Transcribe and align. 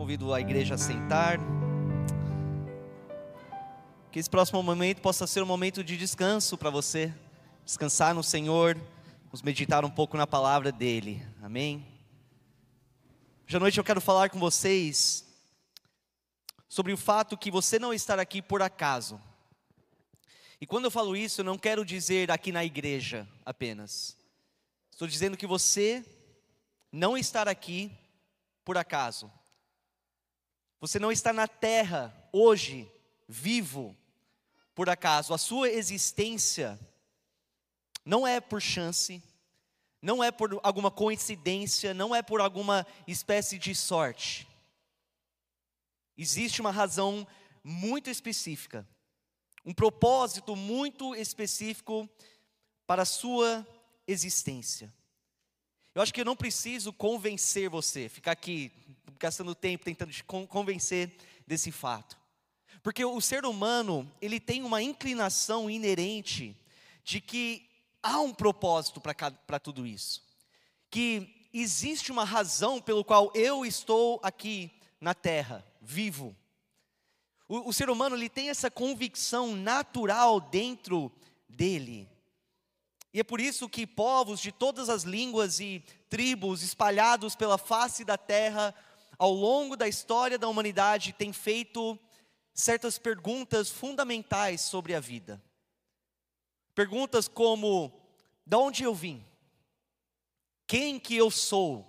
Convido 0.00 0.32
a 0.32 0.40
igreja 0.40 0.76
a 0.76 0.78
sentar. 0.78 1.38
Que 4.10 4.18
esse 4.18 4.30
próximo 4.30 4.62
momento 4.62 5.02
possa 5.02 5.26
ser 5.26 5.42
um 5.42 5.46
momento 5.46 5.84
de 5.84 5.94
descanso 5.94 6.56
para 6.56 6.70
você, 6.70 7.14
descansar 7.66 8.14
no 8.14 8.22
Senhor, 8.22 8.80
nos 9.30 9.42
meditar 9.42 9.84
um 9.84 9.90
pouco 9.90 10.16
na 10.16 10.26
palavra 10.26 10.72
dele. 10.72 11.22
Amém. 11.42 11.86
Hoje 13.46 13.58
à 13.58 13.60
noite 13.60 13.76
eu 13.76 13.84
quero 13.84 14.00
falar 14.00 14.30
com 14.30 14.38
vocês 14.38 15.26
sobre 16.66 16.94
o 16.94 16.96
fato 16.96 17.36
que 17.36 17.50
você 17.50 17.78
não 17.78 17.92
está 17.92 18.14
aqui 18.14 18.40
por 18.40 18.62
acaso. 18.62 19.20
E 20.58 20.66
quando 20.66 20.86
eu 20.86 20.90
falo 20.90 21.14
isso, 21.14 21.42
eu 21.42 21.44
não 21.44 21.58
quero 21.58 21.84
dizer 21.84 22.30
aqui 22.30 22.50
na 22.50 22.64
igreja 22.64 23.28
apenas. 23.44 24.16
Estou 24.90 25.06
dizendo 25.06 25.36
que 25.36 25.46
você 25.46 26.02
não 26.90 27.18
está 27.18 27.42
aqui 27.42 27.92
por 28.64 28.78
acaso. 28.78 29.30
Você 30.80 30.98
não 30.98 31.12
está 31.12 31.32
na 31.32 31.46
terra 31.46 32.14
hoje, 32.32 32.90
vivo, 33.28 33.94
por 34.74 34.88
acaso. 34.88 35.34
A 35.34 35.38
sua 35.38 35.68
existência 35.68 36.80
não 38.04 38.26
é 38.26 38.40
por 38.40 38.62
chance, 38.62 39.22
não 40.00 40.24
é 40.24 40.30
por 40.30 40.58
alguma 40.62 40.90
coincidência, 40.90 41.92
não 41.92 42.14
é 42.14 42.22
por 42.22 42.40
alguma 42.40 42.86
espécie 43.06 43.58
de 43.58 43.74
sorte. 43.74 44.48
Existe 46.16 46.62
uma 46.62 46.70
razão 46.70 47.26
muito 47.62 48.08
específica, 48.08 48.88
um 49.64 49.74
propósito 49.74 50.56
muito 50.56 51.14
específico 51.14 52.08
para 52.86 53.02
a 53.02 53.06
sua 53.06 53.66
existência. 54.06 54.92
Eu 55.94 56.02
acho 56.02 56.14
que 56.14 56.20
eu 56.20 56.24
não 56.24 56.36
preciso 56.36 56.92
convencer 56.92 57.68
você, 57.68 58.08
ficar 58.08 58.32
aqui 58.32 58.72
gastando 59.18 59.54
tempo 59.54 59.84
tentando 59.84 60.12
te 60.12 60.24
convencer 60.24 61.14
desse 61.46 61.70
fato. 61.70 62.18
Porque 62.82 63.04
o 63.04 63.20
ser 63.20 63.44
humano, 63.44 64.10
ele 64.22 64.40
tem 64.40 64.62
uma 64.62 64.82
inclinação 64.82 65.68
inerente 65.68 66.56
de 67.04 67.20
que 67.20 67.68
há 68.02 68.20
um 68.20 68.32
propósito 68.32 69.00
para 69.00 69.58
tudo 69.58 69.86
isso. 69.86 70.22
Que 70.88 71.48
existe 71.52 72.10
uma 72.10 72.24
razão 72.24 72.80
pelo 72.80 73.04
qual 73.04 73.30
eu 73.34 73.66
estou 73.66 74.18
aqui 74.22 74.70
na 75.00 75.12
terra, 75.12 75.66
vivo. 75.82 76.34
O, 77.46 77.68
o 77.68 77.72
ser 77.72 77.90
humano, 77.90 78.16
ele 78.16 78.28
tem 78.28 78.48
essa 78.48 78.70
convicção 78.70 79.54
natural 79.54 80.40
dentro 80.40 81.12
dele. 81.48 82.08
E 83.12 83.20
é 83.20 83.24
por 83.24 83.40
isso 83.40 83.68
que 83.68 83.86
povos 83.86 84.40
de 84.40 84.52
todas 84.52 84.88
as 84.88 85.02
línguas 85.02 85.58
e 85.58 85.84
tribos 86.08 86.62
espalhados 86.62 87.34
pela 87.34 87.58
face 87.58 88.04
da 88.04 88.16
terra, 88.16 88.74
ao 89.18 89.32
longo 89.32 89.76
da 89.76 89.88
história 89.88 90.38
da 90.38 90.48
humanidade, 90.48 91.12
têm 91.12 91.32
feito 91.32 91.98
certas 92.54 92.98
perguntas 92.98 93.68
fundamentais 93.68 94.60
sobre 94.60 94.94
a 94.94 95.00
vida. 95.00 95.42
Perguntas 96.74 97.26
como: 97.26 97.92
de 98.46 98.56
onde 98.56 98.84
eu 98.84 98.94
vim? 98.94 99.24
Quem 100.66 101.00
que 101.00 101.16
eu 101.16 101.30
sou? 101.32 101.86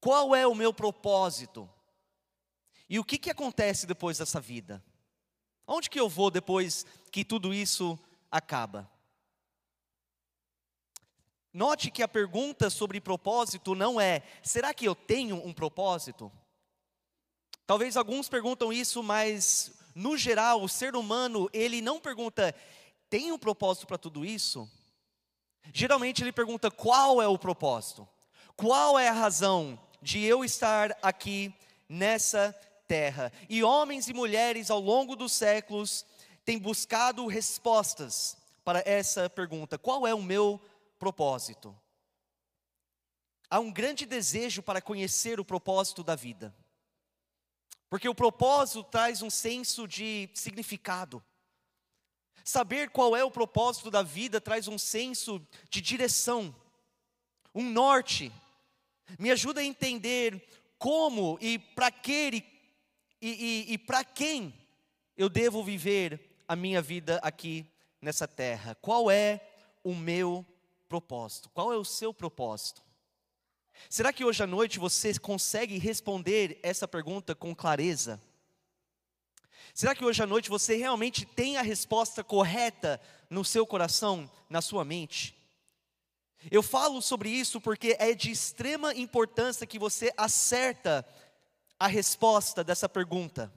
Qual 0.00 0.34
é 0.34 0.46
o 0.46 0.54
meu 0.54 0.72
propósito? 0.72 1.68
E 2.88 2.98
o 2.98 3.04
que, 3.04 3.18
que 3.18 3.30
acontece 3.30 3.86
depois 3.86 4.18
dessa 4.18 4.40
vida? 4.40 4.82
Onde 5.66 5.90
que 5.90 6.00
eu 6.00 6.08
vou 6.08 6.30
depois 6.30 6.86
que 7.12 7.24
tudo 7.24 7.52
isso 7.52 7.98
acaba? 8.30 8.90
Note 11.52 11.90
que 11.90 12.02
a 12.02 12.08
pergunta 12.08 12.68
sobre 12.68 13.00
propósito 13.00 13.74
não 13.74 14.00
é: 14.00 14.22
será 14.42 14.74
que 14.74 14.84
eu 14.84 14.94
tenho 14.94 15.36
um 15.36 15.52
propósito? 15.52 16.30
Talvez 17.66 17.96
alguns 17.96 18.28
perguntam 18.28 18.72
isso, 18.72 19.02
mas 19.02 19.72
no 19.94 20.16
geral, 20.16 20.62
o 20.62 20.68
ser 20.68 20.94
humano, 20.94 21.48
ele 21.52 21.80
não 21.80 22.00
pergunta: 22.00 22.54
tem 23.10 23.32
um 23.32 23.38
propósito 23.38 23.86
para 23.86 23.98
tudo 23.98 24.24
isso? 24.24 24.70
Geralmente 25.72 26.22
ele 26.22 26.32
pergunta: 26.32 26.70
qual 26.70 27.20
é 27.20 27.26
o 27.26 27.38
propósito? 27.38 28.08
Qual 28.56 28.98
é 28.98 29.08
a 29.08 29.12
razão 29.12 29.78
de 30.02 30.22
eu 30.22 30.44
estar 30.44 30.96
aqui 31.02 31.54
nessa 31.88 32.52
terra? 32.86 33.32
E 33.48 33.62
homens 33.62 34.08
e 34.08 34.14
mulheres 34.14 34.70
ao 34.70 34.80
longo 34.80 35.16
dos 35.16 35.32
séculos 35.32 36.04
têm 36.44 36.58
buscado 36.58 37.26
respostas 37.26 38.36
para 38.64 38.82
essa 38.86 39.28
pergunta: 39.28 39.78
qual 39.78 40.06
é 40.06 40.14
o 40.14 40.22
meu 40.22 40.52
propósito? 40.52 40.77
Propósito. 40.98 41.76
Há 43.50 43.60
um 43.60 43.72
grande 43.72 44.04
desejo 44.04 44.62
para 44.62 44.82
conhecer 44.82 45.40
o 45.40 45.44
propósito 45.44 46.02
da 46.02 46.14
vida. 46.14 46.54
Porque 47.88 48.08
o 48.08 48.14
propósito 48.14 48.84
traz 48.84 49.22
um 49.22 49.30
senso 49.30 49.88
de 49.88 50.28
significado. 50.34 51.24
Saber 52.44 52.90
qual 52.90 53.16
é 53.16 53.24
o 53.24 53.30
propósito 53.30 53.90
da 53.90 54.02
vida 54.02 54.40
traz 54.40 54.68
um 54.68 54.78
senso 54.78 55.46
de 55.70 55.80
direção, 55.80 56.54
um 57.54 57.62
norte. 57.62 58.32
Me 59.18 59.30
ajuda 59.30 59.60
a 59.60 59.64
entender 59.64 60.46
como 60.78 61.38
e 61.40 61.58
para 61.58 61.90
que 61.90 62.44
e, 63.20 63.66
e, 63.68 63.72
e 63.72 63.78
para 63.78 64.04
quem 64.04 64.54
eu 65.16 65.28
devo 65.28 65.64
viver 65.64 66.38
a 66.46 66.54
minha 66.54 66.80
vida 66.80 67.18
aqui 67.22 67.66
nessa 68.00 68.28
terra. 68.28 68.74
Qual 68.76 69.10
é 69.10 69.40
o 69.82 69.94
meu 69.94 70.42
propósito? 70.42 70.57
Qual 71.52 71.72
é 71.72 71.76
o 71.76 71.84
seu 71.84 72.12
propósito? 72.14 72.82
Será 73.88 74.12
que 74.12 74.24
hoje 74.24 74.42
à 74.42 74.46
noite 74.46 74.78
você 74.78 75.16
consegue 75.18 75.78
responder 75.78 76.58
essa 76.62 76.88
pergunta 76.88 77.34
com 77.34 77.54
clareza? 77.54 78.20
Será 79.74 79.94
que 79.94 80.04
hoje 80.04 80.22
à 80.22 80.26
noite 80.26 80.48
você 80.48 80.76
realmente 80.76 81.24
tem 81.24 81.56
a 81.56 81.62
resposta 81.62 82.24
correta 82.24 83.00
no 83.30 83.44
seu 83.44 83.66
coração, 83.66 84.28
na 84.48 84.60
sua 84.60 84.84
mente? 84.84 85.36
Eu 86.50 86.62
falo 86.62 87.02
sobre 87.02 87.28
isso 87.28 87.60
porque 87.60 87.96
é 87.98 88.14
de 88.14 88.30
extrema 88.30 88.94
importância 88.94 89.66
que 89.66 89.78
você 89.78 90.12
acerta 90.16 91.06
a 91.78 91.86
resposta 91.86 92.64
dessa 92.64 92.88
pergunta. 92.88 93.52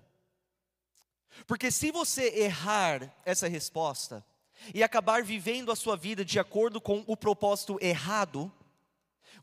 Porque 1.48 1.72
se 1.72 1.92
você 1.92 2.28
errar 2.36 3.14
essa 3.26 3.48
resposta, 3.48 4.26
e 4.74 4.84
acabar 4.84 5.24
vivendo 5.24 5.72
a 5.72 5.76
sua 5.76 5.96
vida 5.96 6.24
de 6.24 6.40
acordo 6.40 6.80
com 6.80 7.04
o 7.08 7.18
propósito 7.18 7.78
errado, 7.82 8.52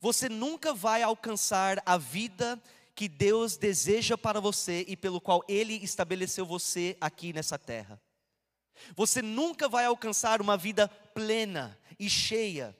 você 0.00 0.28
nunca 0.28 0.72
vai 0.72 1.02
alcançar 1.02 1.82
a 1.84 1.96
vida 1.96 2.60
que 2.94 3.08
Deus 3.08 3.56
deseja 3.56 4.16
para 4.18 4.40
você 4.40 4.84
e 4.88 4.96
pelo 4.96 5.20
qual 5.20 5.44
Ele 5.48 5.74
estabeleceu 5.74 6.44
você 6.44 6.96
aqui 7.00 7.32
nessa 7.32 7.58
terra. 7.58 8.00
Você 8.96 9.22
nunca 9.22 9.68
vai 9.68 9.84
alcançar 9.84 10.40
uma 10.40 10.56
vida 10.56 10.88
plena 10.88 11.78
e 11.98 12.08
cheia. 12.08 12.76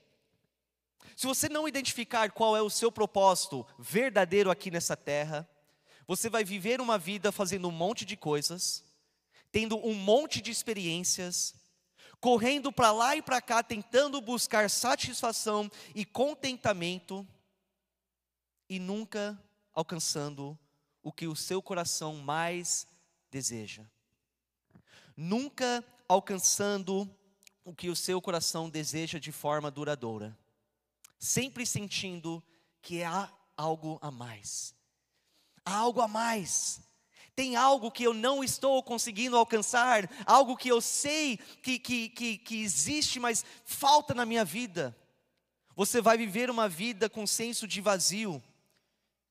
Se 1.16 1.26
você 1.26 1.48
não 1.48 1.66
identificar 1.66 2.30
qual 2.30 2.56
é 2.56 2.62
o 2.62 2.70
seu 2.70 2.92
propósito 2.92 3.66
verdadeiro 3.78 4.50
aqui 4.50 4.70
nessa 4.70 4.96
terra, 4.96 5.48
você 6.06 6.30
vai 6.30 6.44
viver 6.44 6.80
uma 6.80 6.96
vida 6.96 7.32
fazendo 7.32 7.68
um 7.68 7.72
monte 7.72 8.04
de 8.04 8.16
coisas, 8.16 8.84
tendo 9.50 9.76
um 9.84 9.94
monte 9.94 10.40
de 10.40 10.50
experiências, 10.50 11.54
correndo 12.20 12.72
para 12.72 12.90
lá 12.92 13.16
e 13.16 13.22
para 13.22 13.40
cá, 13.40 13.62
tentando 13.62 14.20
buscar 14.20 14.68
satisfação 14.68 15.70
e 15.94 16.04
contentamento, 16.04 17.26
e 18.68 18.78
nunca 18.78 19.40
alcançando 19.72 20.58
o 21.02 21.12
que 21.12 21.26
o 21.26 21.36
seu 21.36 21.62
coração 21.62 22.16
mais 22.16 22.86
deseja. 23.30 23.84
Nunca 25.16 25.84
alcançando 26.08 27.08
o 27.64 27.74
que 27.74 27.88
o 27.88 27.96
seu 27.96 28.20
coração 28.20 28.68
deseja 28.68 29.18
de 29.18 29.32
forma 29.32 29.70
duradoura. 29.70 30.36
Sempre 31.18 31.66
sentindo 31.66 32.42
que 32.82 33.02
há 33.02 33.32
algo 33.56 33.98
a 34.02 34.10
mais. 34.10 34.74
Há 35.64 35.76
algo 35.76 36.00
a 36.00 36.08
mais 36.08 36.80
tem 37.38 37.54
algo 37.54 37.88
que 37.88 38.02
eu 38.02 38.12
não 38.12 38.42
estou 38.42 38.82
conseguindo 38.82 39.36
alcançar, 39.36 40.10
algo 40.26 40.56
que 40.56 40.68
eu 40.68 40.80
sei 40.80 41.36
que, 41.36 41.78
que, 41.78 42.08
que, 42.08 42.36
que 42.36 42.60
existe, 42.64 43.20
mas 43.20 43.44
falta 43.64 44.12
na 44.12 44.26
minha 44.26 44.44
vida. 44.44 44.98
Você 45.76 46.00
vai 46.00 46.18
viver 46.18 46.50
uma 46.50 46.68
vida 46.68 47.08
com 47.08 47.28
senso 47.28 47.68
de 47.68 47.80
vazio, 47.80 48.42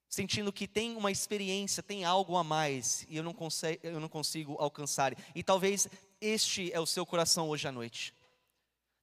sentindo 0.07 0.53
que 0.53 0.69
tem 0.69 0.95
uma 0.95 1.11
experiência, 1.11 1.83
tem 1.83 2.05
algo 2.05 2.37
a 2.37 2.45
mais, 2.45 3.05
e 3.09 3.17
eu 3.17 3.23
não, 3.23 3.33
consigo, 3.33 3.79
eu 3.83 3.99
não 3.99 4.07
consigo 4.07 4.55
alcançar. 4.57 5.13
E 5.35 5.43
talvez 5.43 5.89
este 6.21 6.71
é 6.71 6.79
o 6.79 6.85
seu 6.85 7.05
coração 7.05 7.49
hoje 7.49 7.67
à 7.67 7.73
noite. 7.73 8.13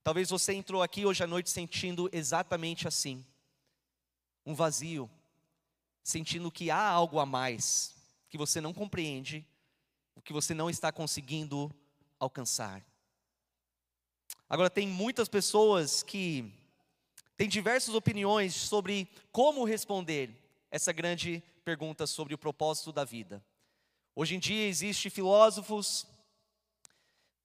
Talvez 0.02 0.30
você 0.30 0.54
entrou 0.54 0.82
aqui 0.82 1.04
hoje 1.04 1.22
à 1.22 1.26
noite 1.26 1.50
sentindo 1.50 2.08
exatamente 2.10 2.88
assim, 2.88 3.22
um 4.46 4.54
vazio, 4.54 5.10
sentindo 6.02 6.50
que 6.50 6.70
há 6.70 6.88
algo 6.88 7.18
a 7.18 7.26
mais 7.26 7.93
que 8.34 8.38
você 8.38 8.60
não 8.60 8.74
compreende, 8.74 9.46
o 10.16 10.20
que 10.20 10.32
você 10.32 10.54
não 10.54 10.68
está 10.68 10.90
conseguindo 10.90 11.72
alcançar. 12.18 12.84
Agora, 14.50 14.68
tem 14.68 14.88
muitas 14.88 15.28
pessoas 15.28 16.02
que 16.02 16.52
têm 17.36 17.48
diversas 17.48 17.94
opiniões 17.94 18.52
sobre 18.52 19.08
como 19.30 19.62
responder 19.62 20.30
essa 20.68 20.92
grande 20.92 21.44
pergunta 21.64 22.08
sobre 22.08 22.34
o 22.34 22.38
propósito 22.38 22.90
da 22.92 23.04
vida. 23.04 23.40
Hoje 24.16 24.34
em 24.34 24.40
dia 24.40 24.66
existem 24.66 25.12
filósofos, 25.12 26.04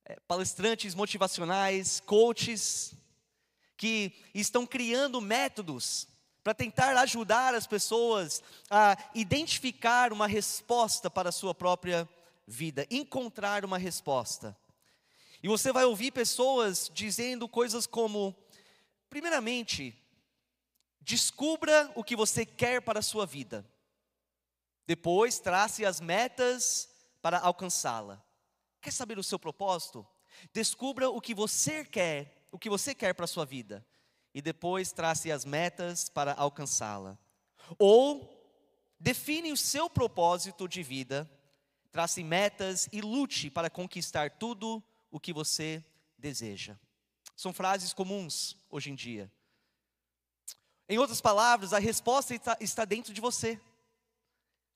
é, 0.05 0.19
palestrantes 0.21 0.95
motivacionais, 0.95 1.99
coaches, 1.99 2.95
que 3.77 4.11
estão 4.33 4.65
criando 4.65 5.21
métodos 5.21 6.07
para 6.49 6.55
tentar 6.55 6.97
ajudar 6.97 7.53
as 7.53 7.67
pessoas 7.67 8.41
a 8.71 8.97
identificar 9.13 10.11
uma 10.11 10.25
resposta 10.25 11.07
para 11.07 11.29
a 11.29 11.31
sua 11.31 11.53
própria 11.53 12.09
vida, 12.47 12.87
encontrar 12.89 13.63
uma 13.63 13.77
resposta. 13.77 14.57
E 15.43 15.47
você 15.47 15.71
vai 15.71 15.85
ouvir 15.85 16.09
pessoas 16.09 16.89
dizendo 16.91 17.47
coisas 17.47 17.85
como: 17.85 18.35
primeiramente, 19.11 19.95
descubra 21.01 21.91
o 21.93 22.03
que 22.03 22.15
você 22.15 22.47
quer 22.47 22.81
para 22.81 22.97
a 22.97 23.03
sua 23.03 23.27
vida. 23.27 23.63
Depois, 24.87 25.37
trace 25.37 25.85
as 25.85 25.99
metas 26.01 26.89
para 27.21 27.37
alcançá-la. 27.37 28.19
Quer 28.81 28.91
saber 28.91 29.19
o 29.19 29.23
seu 29.23 29.37
propósito? 29.37 30.03
Descubra 30.51 31.11
o 31.11 31.21
que 31.21 31.35
você 31.35 31.85
quer, 31.85 32.47
o 32.51 32.57
que 32.57 32.71
você 32.71 32.95
quer 32.95 33.13
para 33.13 33.25
a 33.25 33.27
sua 33.27 33.45
vida. 33.45 33.85
E 34.33 34.41
depois 34.41 34.91
trace 34.91 35.31
as 35.31 35.45
metas 35.45 36.09
para 36.09 36.33
alcançá-la. 36.33 37.17
Ou 37.77 38.37
define 38.99 39.51
o 39.51 39.57
seu 39.57 39.89
propósito 39.89 40.67
de 40.67 40.83
vida, 40.83 41.29
trace 41.91 42.23
metas 42.23 42.87
e 42.91 43.01
lute 43.01 43.49
para 43.49 43.69
conquistar 43.69 44.31
tudo 44.31 44.83
o 45.11 45.19
que 45.19 45.33
você 45.33 45.83
deseja. 46.17 46.77
São 47.35 47.53
frases 47.53 47.93
comuns 47.93 48.57
hoje 48.69 48.91
em 48.91 48.95
dia. 48.95 49.31
Em 50.87 50.97
outras 50.97 51.21
palavras, 51.21 51.71
a 51.71 51.79
resposta 51.79 52.33
está, 52.59 52.83
dentro 52.83 53.13
de 53.13 53.21
você. 53.21 53.59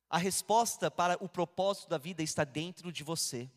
A 0.09 0.17
resposta 0.17 0.91
para 0.91 1.17
o 1.19 1.27
propósito 1.27 1.89
da 1.89 1.97
vida 1.97 2.21
está 2.21 2.43
dentro 2.43 2.91
de 2.91 3.03
você. 3.03 3.49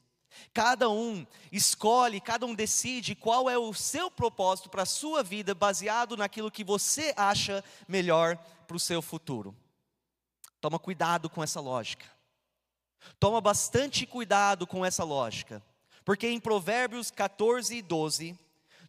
Cada 0.52 0.88
um 0.88 1.26
escolhe, 1.50 2.20
cada 2.20 2.46
um 2.46 2.55
decide 2.55 3.14
qual 3.14 3.49
é 3.49 3.56
o 3.58 3.73
seu 3.73 4.11
propósito 4.11 4.69
para 4.69 4.82
a 4.82 4.87
sua 4.87 5.23
vida, 5.23 5.55
baseado 5.55 6.17
naquilo 6.17 6.50
que 6.50 6.64
você 6.64 7.12
acha 7.17 7.64
melhor 7.88 8.37
para 8.67 8.76
o 8.76 8.81
seu 8.81 9.00
futuro. 9.00 9.56
Toma 10.61 10.78
cuidado 10.78 11.31
com 11.31 11.43
essa 11.43 11.61
lógica. 11.61 12.06
Toma 13.20 13.40
bastante 13.40 14.06
cuidado 14.06 14.67
com 14.67 14.84
essa 14.84 15.05
lógica. 15.05 15.62
Porque 16.05 16.28
em 16.28 16.40
Provérbios 16.40 17.11
14 17.11 17.76
e 17.76 17.82
12, 17.82 18.38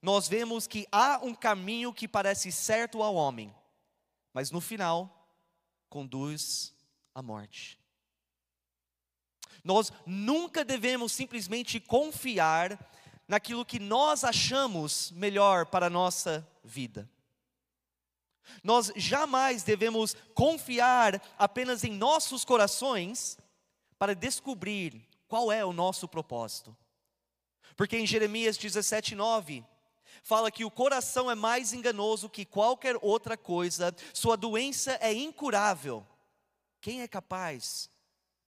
nós 0.02 0.28
vemos 0.28 0.68
que 0.68 0.88
há 0.92 1.20
um 1.24 1.34
caminho 1.34 1.94
que 1.94 2.08
parece 2.08 2.52
certo 2.52 3.02
ao 3.02 3.16
homem, 3.16 3.54
mas 4.34 4.52
no 4.52 4.62
final 4.62 5.28
conduz 5.90 6.74
à 7.14 7.22
morte. 7.22 7.80
Nós 9.68 9.92
nunca 10.06 10.64
devemos 10.64 11.12
simplesmente 11.12 11.78
confiar 11.78 12.80
naquilo 13.28 13.66
que 13.66 13.80
nós 13.80 14.24
achamos 14.24 15.12
melhor 15.12 15.66
para 15.66 15.88
a 15.88 15.90
nossa 15.90 16.48
vida. 16.64 17.10
Nós 18.64 18.94
jamais 18.96 19.64
devemos 19.64 20.16
confiar 20.34 21.22
apenas 21.38 21.84
em 21.84 21.92
nossos 21.92 22.46
corações 22.46 23.38
para 24.00 24.16
descobrir 24.16 25.06
qual 25.28 25.52
é 25.52 25.66
o 25.66 25.74
nosso 25.74 26.08
propósito. 26.08 26.74
Porque 27.76 27.98
em 27.98 28.08
Jeremias 28.08 28.56
17, 28.56 29.16
9, 29.16 29.66
fala 30.24 30.50
que 30.50 30.64
o 30.64 30.72
coração 30.72 31.30
é 31.30 31.36
mais 31.36 31.74
enganoso 31.74 32.30
que 32.30 32.46
qualquer 32.46 32.96
outra 33.02 33.36
coisa, 33.36 33.94
sua 34.14 34.38
doença 34.38 34.98
é 35.02 35.12
incurável. 35.12 36.08
Quem 36.80 37.02
é 37.02 37.08
capaz 37.08 37.90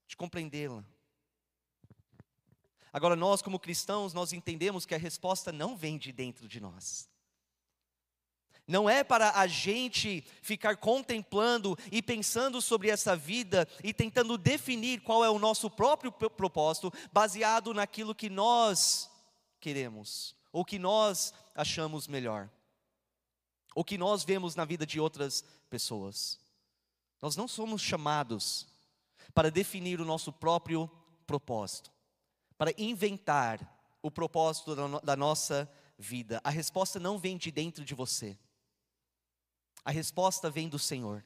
de 0.08 0.16
compreendê-la? 0.16 0.82
Agora, 2.92 3.14
nós, 3.14 3.40
como 3.42 3.58
cristãos, 3.58 4.12
nós 4.12 4.32
entendemos 4.32 4.84
que 4.84 4.94
a 4.94 4.98
resposta 4.98 5.52
não 5.52 5.76
vem 5.76 5.96
de 5.96 6.12
dentro 6.12 6.48
de 6.48 6.60
nós. 6.60 7.08
Não 8.66 8.88
é 8.88 9.02
para 9.02 9.32
a 9.32 9.48
gente 9.48 10.24
ficar 10.42 10.76
contemplando 10.76 11.76
e 11.90 12.00
pensando 12.00 12.62
sobre 12.62 12.88
essa 12.88 13.16
vida 13.16 13.66
e 13.82 13.92
tentando 13.92 14.38
definir 14.38 15.00
qual 15.00 15.24
é 15.24 15.30
o 15.30 15.40
nosso 15.40 15.68
próprio 15.68 16.12
propósito, 16.12 16.92
baseado 17.12 17.74
naquilo 17.74 18.14
que 18.14 18.30
nós 18.30 19.10
queremos, 19.58 20.36
ou 20.52 20.64
que 20.64 20.78
nós 20.78 21.34
achamos 21.54 22.06
melhor, 22.06 22.48
ou 23.74 23.84
que 23.84 23.98
nós 23.98 24.22
vemos 24.22 24.54
na 24.54 24.64
vida 24.64 24.86
de 24.86 25.00
outras 25.00 25.44
pessoas. 25.68 26.38
Nós 27.20 27.36
não 27.36 27.48
somos 27.48 27.82
chamados 27.82 28.68
para 29.34 29.50
definir 29.50 30.00
o 30.00 30.04
nosso 30.04 30.32
próprio 30.32 30.90
propósito, 31.26 31.90
para 32.60 32.74
inventar 32.76 33.58
o 34.02 34.10
propósito 34.10 34.76
da, 35.02 35.16
nossa 35.16 35.66
vida. 35.96 36.42
A 36.44 36.50
resposta 36.50 37.00
não 37.00 37.16
vem 37.16 37.38
de 37.38 37.50
dentro 37.50 37.82
de 37.82 37.94
você, 37.94 38.36
a 39.82 39.90
resposta 39.90 40.50
vem 40.50 40.68
do 40.68 40.78
Senhor. 40.78 41.24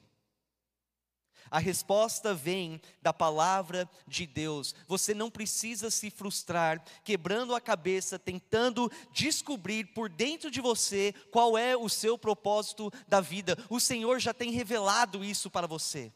A 1.51 1.59
resposta 1.59 2.33
vem 2.33 2.81
da 3.01 3.11
palavra 3.11 3.87
de 4.07 4.25
Deus. 4.25 4.73
Você 4.87 5.13
não 5.13 5.29
precisa 5.29 5.91
se 5.91 6.09
frustrar, 6.09 6.81
quebrando 7.03 7.53
a 7.53 7.59
cabeça, 7.59 8.17
tentando 8.17 8.89
descobrir 9.11 9.93
por 9.93 10.09
dentro 10.09 10.49
de 10.49 10.61
você 10.61 11.13
qual 11.31 11.57
é 11.57 11.75
o 11.75 11.89
seu 11.89 12.17
propósito 12.17 12.89
da 13.09 13.19
vida. 13.19 13.57
O 13.69 13.79
Senhor 13.79 14.19
já 14.19 14.33
tem 14.33 14.51
revelado 14.51 15.23
isso 15.23 15.51
para 15.51 15.67
você. 15.67 16.13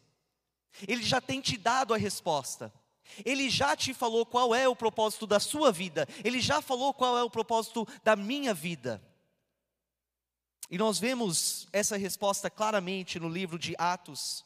Ele 0.88 1.04
já 1.04 1.20
tem 1.20 1.42
te 1.42 1.58
dado 1.58 1.94
a 1.94 1.98
resposta. 1.98 2.74
Ele 3.26 3.50
já 3.50 3.76
te 3.76 3.94
falou 3.94 4.26
qual 4.26 4.54
é 4.54 4.68
o 4.68 4.76
propósito 4.76 5.26
da 5.26 5.40
sua 5.40 5.72
vida. 5.72 6.08
Ele 6.24 6.40
já 6.40 6.62
falou 6.62 6.94
qual 6.94 7.18
é 7.18 7.24
o 7.24 7.30
propósito 7.30 7.88
da 8.04 8.16
minha 8.16 8.54
vida. 8.54 9.02
E 10.70 10.78
nós 10.78 11.00
vemos 11.00 11.68
essa 11.74 11.98
resposta 11.98 12.50
claramente 12.50 13.20
no 13.20 13.28
livro 13.28 13.58
de 13.58 13.74
Atos, 13.78 14.46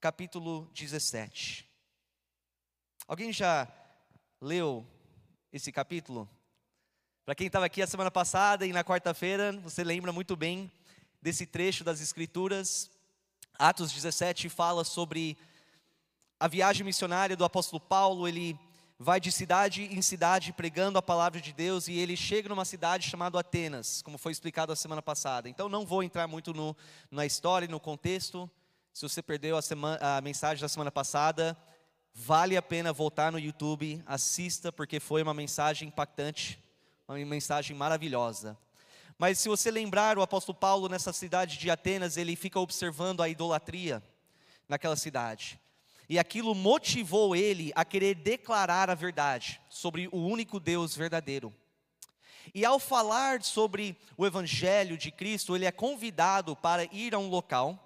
capítulo 0.00 0.70
17. 0.72 1.68
Alguém 3.08 3.32
já 3.32 3.66
leu 4.40 4.86
esse 5.52 5.72
capítulo? 5.72 6.30
Para 7.24 7.34
quem 7.34 7.48
estava 7.48 7.66
aqui 7.66 7.82
a 7.82 7.86
semana 7.86 8.10
passada 8.10 8.64
e 8.64 8.72
na 8.72 8.84
quarta-feira, 8.84 9.52
você 9.62 9.82
lembra 9.82 10.12
muito 10.12 10.36
bem 10.36 10.70
desse 11.20 11.46
trecho 11.46 11.84
das 11.84 12.00
Escrituras. 12.00 12.90
Atos 13.58 13.92
17 13.92 14.48
fala 14.48 14.84
sobre 14.84 15.36
a 16.40 16.48
viagem 16.48 16.84
missionária 16.84 17.36
do 17.36 17.44
apóstolo 17.44 17.78
Paulo. 17.78 18.26
Ele 18.26 18.58
vai 18.98 19.20
de 19.20 19.30
cidade 19.30 19.82
em 19.82 20.00
cidade 20.00 20.52
pregando 20.54 20.98
a 20.98 21.02
palavra 21.02 21.38
de 21.38 21.52
Deus 21.52 21.86
e 21.86 21.98
ele 21.98 22.16
chega 22.16 22.48
numa 22.48 22.64
cidade 22.64 23.08
chamada 23.08 23.38
Atenas, 23.38 24.00
como 24.00 24.16
foi 24.16 24.32
explicado 24.32 24.72
a 24.72 24.76
semana 24.76 25.02
passada. 25.02 25.48
Então 25.50 25.68
não 25.68 25.84
vou 25.84 26.02
entrar 26.02 26.26
muito 26.26 26.54
no, 26.54 26.74
na 27.10 27.26
história 27.26 27.66
e 27.66 27.68
no 27.68 27.78
contexto, 27.78 28.50
se 28.92 29.02
você 29.02 29.22
perdeu 29.22 29.56
a, 29.56 29.62
semana, 29.62 29.98
a 30.16 30.20
mensagem 30.22 30.62
da 30.62 30.68
semana 30.68 30.90
passada, 30.90 31.56
vale 32.14 32.56
a 32.56 32.62
pena 32.62 32.92
voltar 32.92 33.30
no 33.30 33.38
YouTube, 33.38 34.02
assista, 34.06 34.72
porque 34.72 34.98
foi 34.98 35.22
uma 35.22 35.34
mensagem 35.34 35.88
impactante, 35.88 36.58
uma 37.06 37.18
mensagem 37.18 37.76
maravilhosa. 37.76 38.58
Mas 39.16 39.38
se 39.38 39.48
você 39.48 39.70
lembrar, 39.70 40.18
o 40.18 40.22
apóstolo 40.22 40.56
Paulo, 40.58 40.88
nessa 40.88 41.12
cidade 41.12 41.58
de 41.58 41.70
Atenas, 41.70 42.16
ele 42.16 42.34
fica 42.34 42.58
observando 42.58 43.22
a 43.22 43.28
idolatria 43.28 44.02
naquela 44.66 44.96
cidade. 44.96 45.60
E 46.10 46.18
aquilo 46.18 46.56
motivou 46.56 47.36
ele 47.36 47.70
a 47.72 47.84
querer 47.84 48.16
declarar 48.16 48.90
a 48.90 48.96
verdade 48.96 49.60
sobre 49.68 50.08
o 50.08 50.16
único 50.16 50.58
Deus 50.58 50.96
verdadeiro. 50.96 51.54
E 52.52 52.64
ao 52.64 52.80
falar 52.80 53.44
sobre 53.44 53.96
o 54.16 54.26
evangelho 54.26 54.98
de 54.98 55.12
Cristo, 55.12 55.54
ele 55.54 55.66
é 55.66 55.70
convidado 55.70 56.56
para 56.56 56.82
ir 56.92 57.14
a 57.14 57.18
um 57.20 57.28
local 57.28 57.78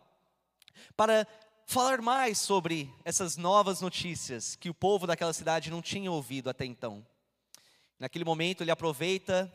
para 0.97 1.27
falar 1.67 2.01
mais 2.01 2.39
sobre 2.39 2.91
essas 3.05 3.37
novas 3.37 3.83
notícias 3.83 4.57
que 4.57 4.71
o 4.71 4.75
povo 4.75 5.07
daquela 5.07 5.35
cidade 5.35 5.71
não 5.71 5.83
tinha 5.83 6.11
ouvido 6.11 6.49
até 6.49 6.65
então. 6.65 7.07
Naquele 7.99 8.25
momento 8.25 8.63
ele 8.63 8.71
aproveita 8.71 9.53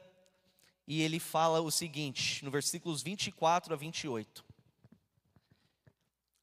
e 0.88 1.01
ele 1.01 1.19
fala 1.19 1.59
o 1.59 1.71
seguinte, 1.71 2.45
no 2.45 2.51
versículos 2.51 3.01
24 3.01 3.73
a 3.73 3.77
28. 3.77 4.49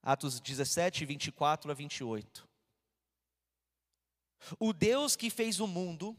Atos 0.06 0.38
17, 0.38 1.04
24 1.04 1.68
a 1.68 1.74
28. 1.74 2.48
O 4.56 4.72
Deus 4.72 5.16
que 5.16 5.28
fez 5.28 5.58
o 5.58 5.66
mundo 5.66 6.16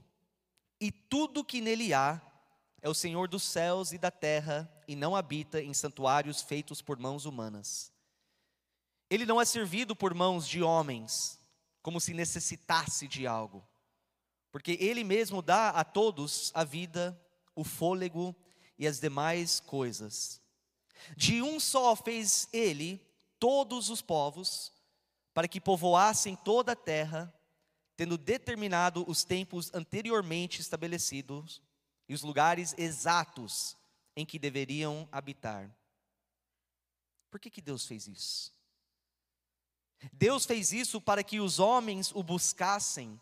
e 0.78 0.92
tudo 0.92 1.42
que 1.42 1.62
nele 1.62 1.94
há 1.94 2.22
é 2.82 2.90
o 2.90 2.94
Senhor 2.94 3.30
dos 3.30 3.44
céus 3.44 3.94
e 3.94 3.98
da 3.98 4.12
terra 4.12 4.70
e 4.90 4.94
não 4.94 5.16
habita 5.16 5.62
em 5.62 5.74
santuários 5.74 6.42
feitos 6.42 6.82
por 6.82 7.00
mãos 7.00 7.24
humanas. 7.24 7.90
Ele 9.10 9.26
não 9.26 9.40
é 9.40 9.46
servido 9.46 9.96
por 9.96 10.14
mãos 10.14 10.46
de 10.46 10.62
homens, 10.62 11.40
como 11.82 12.02
se 12.02 12.14
necessitasse 12.14 13.08
de 13.08 13.26
algo, 13.26 13.66
porque 14.52 14.78
Ele 14.82 15.06
mesmo 15.06 15.42
dá 15.42 15.70
a 15.70 15.86
todos 15.86 16.52
a 16.54 16.66
vida, 16.66 17.18
o 17.56 17.64
fôlego 17.64 18.36
e 18.78 18.86
as 18.86 19.00
demais 19.00 19.62
coisas. 19.62 20.42
De 21.16 21.42
um 21.42 21.58
só 21.58 21.96
fez 21.96 22.50
Ele 22.52 23.07
todos 23.40 23.90
os 23.90 24.02
povos, 24.02 24.72
para 25.34 25.48
que 25.48 25.62
povoassem 25.62 26.36
toda 26.36 26.72
a 26.72 26.76
terra, 26.76 27.34
tendo 27.96 28.18
determinado 28.18 29.04
os 29.08 29.24
tempos 29.24 29.72
anteriormente 29.74 30.62
estabelecidos 30.62 31.62
e 32.08 32.14
os 32.14 32.22
lugares 32.22 32.74
exatos 32.78 33.76
em 34.16 34.26
que 34.26 34.40
deveriam 34.40 35.08
habitar. 35.12 35.70
Por 37.30 37.40
que, 37.40 37.50
que 37.50 37.62
Deus 37.62 37.86
fez 37.86 38.08
isso? 38.08 38.54
Deus 40.14 40.46
fez 40.46 40.72
isso 40.72 41.02
para 41.02 41.24
que 41.24 41.40
os 41.40 41.60
homens 41.60 42.12
o 42.14 42.24
buscassem 42.24 43.20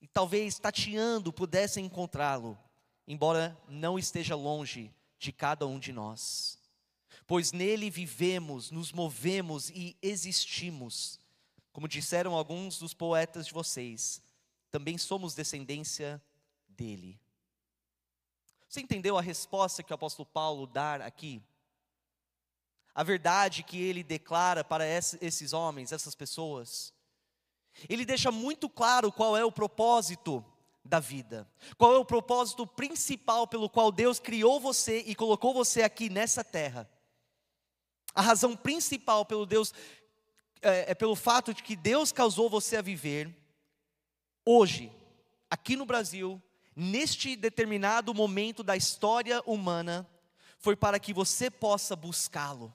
e 0.00 0.06
talvez 0.06 0.58
tateando 0.58 1.32
pudessem 1.32 1.86
encontrá-lo, 1.86 2.58
embora 3.06 3.58
não 3.68 3.98
esteja 3.98 4.34
longe 4.34 4.94
de 5.18 5.32
cada 5.32 5.66
um 5.66 5.78
de 5.78 5.92
nós. 5.92 6.58
Pois 7.26 7.50
nele 7.50 7.90
vivemos, 7.90 8.70
nos 8.70 8.92
movemos 8.92 9.68
e 9.70 9.96
existimos. 10.00 11.18
Como 11.72 11.88
disseram 11.88 12.34
alguns 12.34 12.78
dos 12.78 12.94
poetas 12.94 13.46
de 13.46 13.52
vocês, 13.52 14.22
também 14.70 14.96
somos 14.96 15.34
descendência 15.34 16.22
dele. 16.68 17.20
Você 18.68 18.80
entendeu 18.80 19.18
a 19.18 19.22
resposta 19.22 19.82
que 19.82 19.92
o 19.92 19.94
apóstolo 19.94 20.26
Paulo 20.26 20.66
dá 20.66 20.96
aqui? 20.96 21.42
A 22.94 23.02
verdade 23.02 23.62
que 23.62 23.80
ele 23.80 24.02
declara 24.02 24.64
para 24.64 24.86
esses 24.86 25.52
homens, 25.52 25.92
essas 25.92 26.14
pessoas. 26.14 26.94
Ele 27.88 28.06
deixa 28.06 28.30
muito 28.30 28.68
claro 28.68 29.12
qual 29.12 29.36
é 29.36 29.44
o 29.44 29.52
propósito 29.52 30.44
da 30.84 30.98
vida. 30.98 31.46
Qual 31.76 31.92
é 31.92 31.98
o 31.98 32.04
propósito 32.04 32.66
principal 32.66 33.46
pelo 33.46 33.68
qual 33.68 33.92
Deus 33.92 34.18
criou 34.18 34.60
você 34.60 35.00
e 35.00 35.14
colocou 35.14 35.52
você 35.52 35.82
aqui 35.82 36.08
nessa 36.08 36.42
terra? 36.42 36.88
A 38.16 38.22
razão 38.22 38.56
principal 38.56 39.26
pelo 39.26 39.44
Deus 39.46 39.72
é, 40.62 40.90
é 40.90 40.94
pelo 40.94 41.14
fato 41.14 41.52
de 41.52 41.62
que 41.62 41.76
Deus 41.76 42.10
causou 42.10 42.50
você 42.50 42.78
a 42.78 42.82
viver 42.82 43.32
hoje, 44.44 44.90
aqui 45.50 45.76
no 45.76 45.84
Brasil, 45.84 46.42
neste 46.74 47.36
determinado 47.36 48.14
momento 48.14 48.62
da 48.62 48.76
história 48.76 49.42
humana, 49.46 50.08
foi 50.58 50.74
para 50.74 50.98
que 50.98 51.12
você 51.12 51.50
possa 51.50 51.94
buscá-lo. 51.94 52.74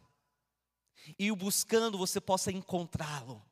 E 1.17 1.31
o 1.31 1.35
buscando 1.35 1.97
você 1.97 2.21
possa 2.21 2.51
encontrá-lo 2.51 3.43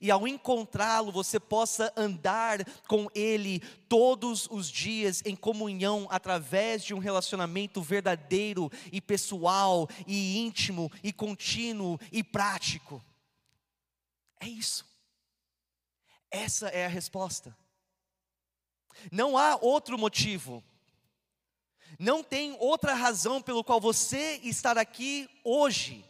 e 0.00 0.10
ao 0.10 0.26
encontrá-lo, 0.26 1.12
você 1.12 1.38
possa 1.38 1.92
andar 1.96 2.64
com 2.88 3.08
Ele 3.14 3.60
todos 3.88 4.48
os 4.50 4.70
dias 4.70 5.22
em 5.24 5.36
comunhão, 5.36 6.06
através 6.10 6.82
de 6.82 6.94
um 6.94 6.98
relacionamento 6.98 7.82
verdadeiro 7.82 8.70
e 8.92 9.00
pessoal, 9.00 9.88
e 10.06 10.38
íntimo, 10.38 10.90
e 11.02 11.12
contínuo 11.12 11.98
e 12.10 12.22
prático. 12.22 13.02
É 14.40 14.48
isso. 14.48 14.86
Essa 16.30 16.68
é 16.68 16.86
a 16.86 16.88
resposta. 16.88 17.56
Não 19.10 19.36
há 19.36 19.56
outro 19.60 19.98
motivo. 19.98 20.62
Não 21.98 22.24
tem 22.24 22.56
outra 22.58 22.94
razão 22.94 23.40
pelo 23.40 23.62
qual 23.62 23.80
você 23.80 24.40
estar 24.42 24.76
aqui 24.76 25.28
hoje 25.44 26.04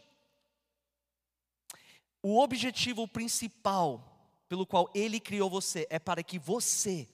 o 2.27 2.39
objetivo 2.41 3.07
principal 3.07 4.33
pelo 4.49 4.65
qual 4.65 4.89
Ele 4.95 5.19
criou 5.19 5.47
você 5.47 5.85
é 5.91 5.99
para 5.99 6.23
que 6.23 6.39
você 6.39 7.07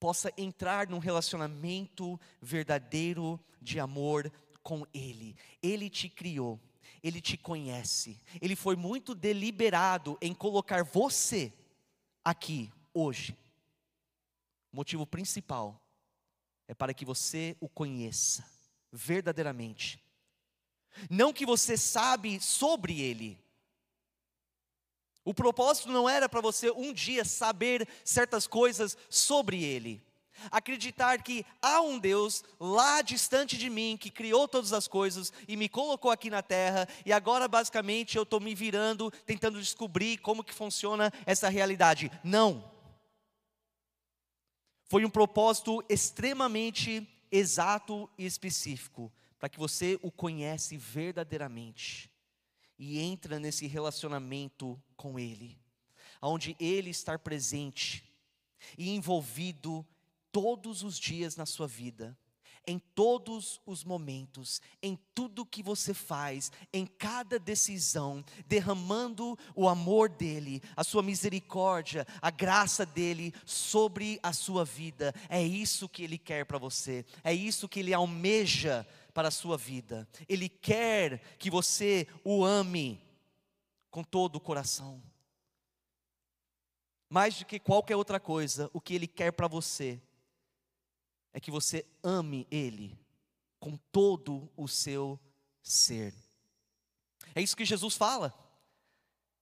possa 0.00 0.32
entrar 0.36 0.88
num 0.88 0.98
relacionamento 0.98 2.18
verdadeiro 2.42 3.38
de 3.62 3.78
amor 3.78 4.32
com 4.64 4.84
Ele. 4.92 5.36
Ele 5.62 5.88
te 5.88 6.08
criou, 6.08 6.58
Ele 7.04 7.20
te 7.20 7.36
conhece, 7.36 8.20
Ele 8.42 8.56
foi 8.56 8.74
muito 8.74 9.14
deliberado 9.14 10.18
em 10.20 10.34
colocar 10.34 10.82
você 10.82 11.52
aqui 12.24 12.68
hoje. 12.92 13.38
O 14.72 14.76
motivo 14.76 15.06
principal 15.06 15.80
é 16.66 16.74
para 16.74 16.92
que 16.92 17.04
você 17.04 17.56
o 17.60 17.68
conheça 17.68 18.44
verdadeiramente. 18.90 20.02
Não 21.08 21.32
que 21.32 21.46
você 21.46 21.76
sabe 21.76 22.40
sobre 22.40 23.00
Ele, 23.00 23.38
o 25.30 25.34
propósito 25.34 25.92
não 25.92 26.08
era 26.08 26.28
para 26.28 26.40
você 26.40 26.72
um 26.72 26.92
dia 26.92 27.24
saber 27.24 27.86
certas 28.04 28.48
coisas 28.48 28.98
sobre 29.08 29.62
Ele. 29.62 30.02
Acreditar 30.50 31.22
que 31.22 31.46
há 31.62 31.80
um 31.80 32.00
Deus 32.00 32.42
lá 32.58 33.00
distante 33.00 33.56
de 33.56 33.70
mim 33.70 33.96
que 33.96 34.10
criou 34.10 34.48
todas 34.48 34.72
as 34.72 34.88
coisas 34.88 35.32
e 35.46 35.56
me 35.56 35.68
colocou 35.68 36.10
aqui 36.10 36.28
na 36.28 36.42
terra 36.42 36.88
e 37.06 37.12
agora 37.12 37.46
basicamente 37.46 38.16
eu 38.16 38.24
estou 38.24 38.40
me 38.40 38.56
virando 38.56 39.08
tentando 39.24 39.60
descobrir 39.60 40.18
como 40.18 40.42
que 40.42 40.52
funciona 40.52 41.12
essa 41.24 41.48
realidade. 41.48 42.10
Não. 42.24 42.68
Foi 44.88 45.04
um 45.04 45.10
propósito 45.10 45.80
extremamente 45.88 47.08
exato 47.30 48.10
e 48.18 48.26
específico 48.26 49.12
para 49.38 49.48
que 49.48 49.60
você 49.60 49.96
o 50.02 50.10
conhece 50.10 50.76
verdadeiramente 50.76 52.09
e 52.80 52.98
entra 52.98 53.38
nesse 53.38 53.66
relacionamento 53.66 54.82
com 54.96 55.18
Ele, 55.18 55.60
onde 56.22 56.56
Ele 56.58 56.88
está 56.88 57.18
presente 57.18 58.02
e 58.78 58.88
envolvido 58.88 59.86
todos 60.32 60.82
os 60.82 60.98
dias 60.98 61.36
na 61.36 61.44
sua 61.44 61.66
vida, 61.66 62.16
em 62.66 62.78
todos 62.78 63.60
os 63.66 63.84
momentos, 63.84 64.62
em 64.82 64.98
tudo 65.14 65.44
que 65.44 65.62
você 65.62 65.92
faz, 65.92 66.50
em 66.72 66.86
cada 66.86 67.38
decisão, 67.38 68.24
derramando 68.46 69.38
o 69.54 69.68
amor 69.68 70.08
dele, 70.08 70.62
a 70.74 70.82
sua 70.82 71.02
misericórdia, 71.02 72.06
a 72.22 72.30
graça 72.30 72.86
dele 72.86 73.34
sobre 73.44 74.18
a 74.22 74.32
sua 74.32 74.64
vida. 74.64 75.14
É 75.28 75.42
isso 75.42 75.86
que 75.86 76.02
ele 76.02 76.16
quer 76.16 76.46
para 76.46 76.58
você, 76.58 77.04
é 77.22 77.34
isso 77.34 77.68
que 77.68 77.80
ele 77.80 77.92
almeja 77.92 78.86
para 79.10 79.28
a 79.28 79.32
sua 79.32 79.56
vida. 79.56 80.08
Ele 80.28 80.48
quer 80.48 81.36
que 81.36 81.50
você 81.50 82.06
o 82.24 82.44
ame 82.44 83.02
com 83.90 84.02
todo 84.02 84.36
o 84.36 84.40
coração. 84.40 85.02
Mais 87.08 87.38
do 87.38 87.44
que 87.44 87.58
qualquer 87.58 87.96
outra 87.96 88.20
coisa, 88.20 88.70
o 88.72 88.80
que 88.80 88.94
ele 88.94 89.06
quer 89.06 89.32
para 89.32 89.48
você 89.48 90.00
é 91.32 91.40
que 91.40 91.50
você 91.50 91.84
ame 92.02 92.46
ele 92.50 92.98
com 93.58 93.76
todo 93.92 94.50
o 94.56 94.68
seu 94.68 95.18
ser. 95.62 96.14
É 97.34 97.42
isso 97.42 97.56
que 97.56 97.64
Jesus 97.64 97.96
fala. 97.96 98.34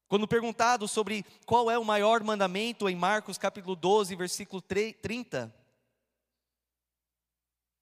Quando 0.09 0.27
perguntado 0.27 0.89
sobre 0.89 1.25
qual 1.45 1.71
é 1.71 1.79
o 1.79 1.85
maior 1.85 2.23
mandamento 2.23 2.89
em 2.89 2.97
Marcos 2.97 3.37
capítulo 3.37 3.77
12, 3.77 4.17
versículo 4.17 4.63
30, 4.63 5.55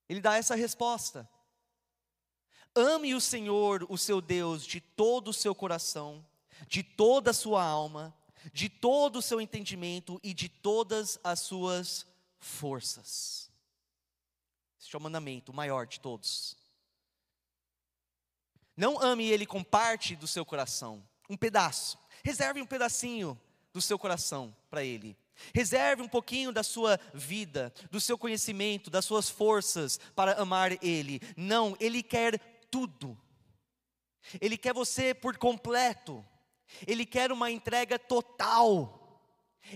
ele 0.09 0.21
dá 0.21 0.37
essa 0.37 0.57
resposta: 0.57 1.28
Ame 2.76 3.14
o 3.14 3.21
Senhor, 3.21 3.87
o 3.88 3.97
seu 3.97 4.21
Deus, 4.21 4.66
de 4.66 4.80
todo 4.80 5.28
o 5.28 5.35
seu 5.35 5.54
coração, 5.54 6.25
de 6.68 6.83
toda 6.83 7.30
a 7.30 7.35
sua 7.35 7.64
alma, 7.64 8.14
de 8.52 8.68
todo 8.68 9.16
o 9.16 9.23
seu 9.23 9.40
entendimento 9.40 10.21
e 10.23 10.35
de 10.35 10.49
todas 10.49 11.18
as 11.25 11.40
suas 11.40 12.06
forças. 12.38 13.50
Este 14.78 14.95
é 14.95 14.99
o 14.99 15.02
mandamento, 15.02 15.50
o 15.50 15.54
maior 15.54 15.87
de 15.87 15.99
todos. 15.99 16.56
Não 18.76 19.00
ame 19.00 19.26
ele 19.26 19.47
com 19.47 19.64
parte 19.64 20.14
do 20.14 20.26
seu 20.26 20.45
coração, 20.45 21.02
um 21.30 21.37
pedaço. 21.37 21.99
Reserve 22.23 22.61
um 22.61 22.66
pedacinho 22.66 23.40
do 23.73 23.80
seu 23.80 23.99
coração 23.99 24.54
para 24.68 24.85
ele. 24.85 25.16
Reserve 25.54 26.02
um 26.02 26.09
pouquinho 26.09 26.52
da 26.52 26.62
sua 26.62 26.99
vida, 27.12 27.73
do 27.90 28.00
seu 28.00 28.16
conhecimento, 28.16 28.90
das 28.90 29.04
suas 29.04 29.28
forças 29.28 29.99
para 30.14 30.40
amar 30.40 30.73
Ele. 30.83 31.21
Não, 31.37 31.76
Ele 31.78 32.02
quer 32.02 32.40
tudo. 32.70 33.18
Ele 34.40 34.56
quer 34.56 34.75
você 34.75 35.14
por 35.14 35.37
completo. 35.37 36.25
Ele 36.87 37.06
quer 37.06 37.30
uma 37.30 37.50
entrega 37.50 37.99
total. 37.99 39.20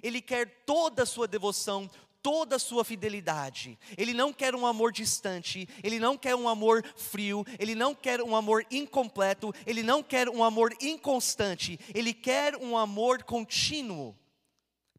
Ele 0.02 0.20
quer 0.20 0.64
toda 0.64 1.02
a 1.02 1.06
sua 1.06 1.26
devoção, 1.26 1.90
toda 2.23 2.56
a 2.56 2.59
sua 2.59 2.85
fidelidade. 2.85 3.78
Ele 3.97 4.12
não 4.12 4.32
quer 4.32 4.54
um 4.54 4.66
amor 4.66 4.92
distante, 4.92 5.68
ele 5.82 5.99
não 5.99 6.16
quer 6.16 6.35
um 6.35 6.49
amor 6.49 6.85
frio, 6.97 7.44
ele 7.59 7.75
não 7.75 7.94
quer 7.94 8.20
um 8.23 8.37
amor 8.37 8.66
incompleto, 8.70 9.52
ele 9.66 9.82
não 9.82 10.02
quer 10.02 10.28
um 10.28 10.44
amor 10.44 10.75
inconstante, 10.80 11.78
ele 11.94 12.12
quer 12.12 12.56
um 12.56 12.76
amor 12.76 13.23
contínuo, 13.25 14.16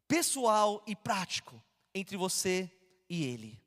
pessoal 0.06 0.82
e 0.86 0.94
prático 0.94 1.62
entre 1.94 2.16
você 2.16 2.70
e 3.08 3.24
ele. 3.24 3.60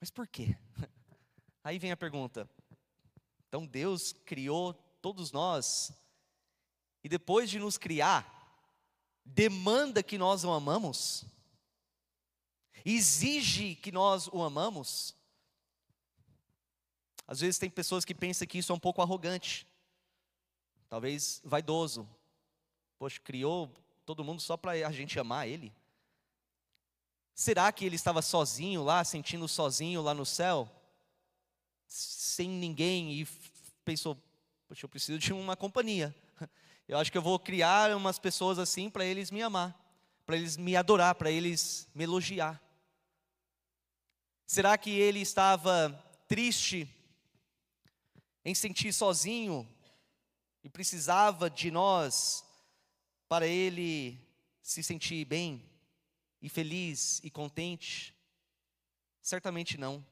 Mas 0.00 0.10
por 0.10 0.26
quê? 0.26 0.56
Aí 1.62 1.78
vem 1.78 1.92
a 1.92 1.96
pergunta: 1.96 2.48
então 3.50 3.66
Deus 3.66 4.12
criou 4.12 4.72
todos 5.02 5.32
nós, 5.32 5.90
e 7.02 7.08
depois 7.08 7.50
de 7.50 7.58
nos 7.58 7.76
criar, 7.76 8.24
demanda 9.24 10.04
que 10.04 10.16
nós 10.16 10.44
o 10.44 10.52
amamos? 10.52 11.24
Exige 12.84 13.74
que 13.74 13.90
nós 13.90 14.28
o 14.28 14.40
amamos? 14.40 15.16
Às 17.26 17.40
vezes 17.40 17.58
tem 17.58 17.68
pessoas 17.68 18.04
que 18.04 18.14
pensam 18.14 18.46
que 18.46 18.58
isso 18.58 18.70
é 18.70 18.74
um 18.74 18.78
pouco 18.78 19.02
arrogante, 19.02 19.66
talvez 20.88 21.40
vaidoso. 21.44 22.08
Poxa, 23.00 23.18
criou 23.18 23.68
todo 24.06 24.22
mundo 24.22 24.40
só 24.40 24.56
para 24.56 24.86
a 24.86 24.92
gente 24.92 25.18
amar 25.18 25.48
Ele? 25.48 25.74
Será 27.34 27.72
que 27.72 27.84
ele 27.84 27.96
estava 27.96 28.22
sozinho 28.22 28.84
lá, 28.84 29.02
sentindo 29.02 29.48
sozinho 29.48 30.02
lá 30.02 30.14
no 30.14 30.24
céu? 30.24 30.70
Sem 31.92 32.48
ninguém 32.48 33.20
e 33.20 33.28
pensou, 33.84 34.16
poxa, 34.68 34.84
eu 34.84 34.88
preciso 34.88 35.18
de 35.18 35.32
uma 35.32 35.56
companhia. 35.56 36.14
Eu 36.86 36.96
acho 36.98 37.10
que 37.10 37.18
eu 37.18 37.22
vou 37.22 37.38
criar 37.38 37.94
umas 37.96 38.16
pessoas 38.18 38.58
assim 38.58 38.88
para 38.88 39.04
eles 39.04 39.30
me 39.30 39.42
amar, 39.42 39.76
para 40.24 40.36
eles 40.36 40.56
me 40.56 40.76
adorar, 40.76 41.16
para 41.16 41.30
eles 41.30 41.88
me 41.92 42.04
elogiar. 42.04 42.62
Será 44.46 44.78
que 44.78 44.90
ele 44.90 45.20
estava 45.20 45.90
triste 46.28 46.88
em 48.44 48.54
sentir 48.54 48.92
sozinho 48.92 49.68
e 50.62 50.68
precisava 50.68 51.50
de 51.50 51.70
nós 51.70 52.44
para 53.28 53.46
ele 53.46 54.18
se 54.62 54.82
sentir 54.82 55.24
bem 55.24 55.68
e 56.40 56.48
feliz 56.48 57.20
e 57.24 57.30
contente? 57.30 58.14
Certamente 59.20 59.76
não. 59.76 60.04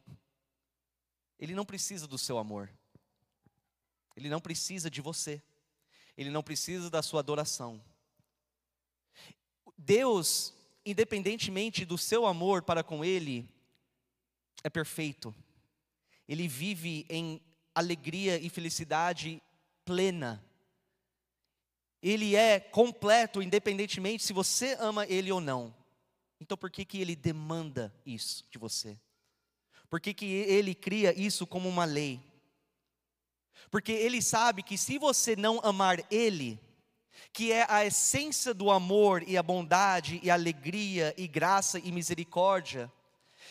Ele 1.39 1.55
não 1.55 1.65
precisa 1.65 2.07
do 2.07 2.19
seu 2.19 2.39
amor. 2.39 2.71
Ele 4.17 4.29
não 4.29 4.41
precisa 4.41 4.91
de 4.91 5.01
você. 5.01 5.41
Ele 6.17 6.31
não 6.31 6.43
precisa 6.43 6.91
da 6.91 7.03
sua 7.03 7.21
adoração. 7.21 7.81
Deus, 9.77 10.53
independentemente 10.85 11.85
do 11.85 11.97
seu 11.97 12.27
amor 12.27 12.63
para 12.63 12.83
com 12.83 13.05
Ele, 13.05 13.49
é 14.65 14.69
perfeito. 14.69 15.33
Ele 16.27 16.49
vive 16.49 17.07
em 17.09 17.41
alegria 17.73 18.37
e 18.39 18.49
felicidade 18.49 19.41
plena. 19.85 20.45
Ele 22.03 22.35
é 22.35 22.59
completo, 22.59 23.41
independentemente 23.41 24.25
se 24.25 24.33
você 24.33 24.77
ama 24.81 25.07
Ele 25.07 25.31
ou 25.31 25.41
não. 25.41 25.75
Então 26.41 26.57
por 26.59 26.71
que, 26.71 26.85
que 26.85 26.99
Ele 26.99 27.15
demanda 27.15 27.95
isso 28.05 28.45
de 28.51 28.59
você? 28.59 28.99
Por 29.89 30.01
que, 30.01 30.13
que 30.13 30.27
Ele 30.27 30.75
cria 30.75 31.19
isso 31.19 31.47
como 31.47 31.69
uma 31.69 31.85
lei? 31.85 32.21
Porque 33.71 33.93
Ele 33.93 34.21
sabe 34.23 34.63
que 34.63 34.77
se 34.77 34.99
você 34.99 35.35
não 35.35 35.61
amar 35.63 36.05
Ele, 36.11 36.59
que 37.33 37.53
é 37.53 37.67
a 37.69 37.85
essência 37.85 38.55
do 38.55 38.71
amor 38.71 39.23
e 39.27 39.37
a 39.37 39.43
bondade 39.43 40.21
e 40.23 40.31
alegria 40.31 41.15
e 41.17 41.27
graça 41.27 41.79
e 41.79 41.91
misericórdia, 41.91 42.91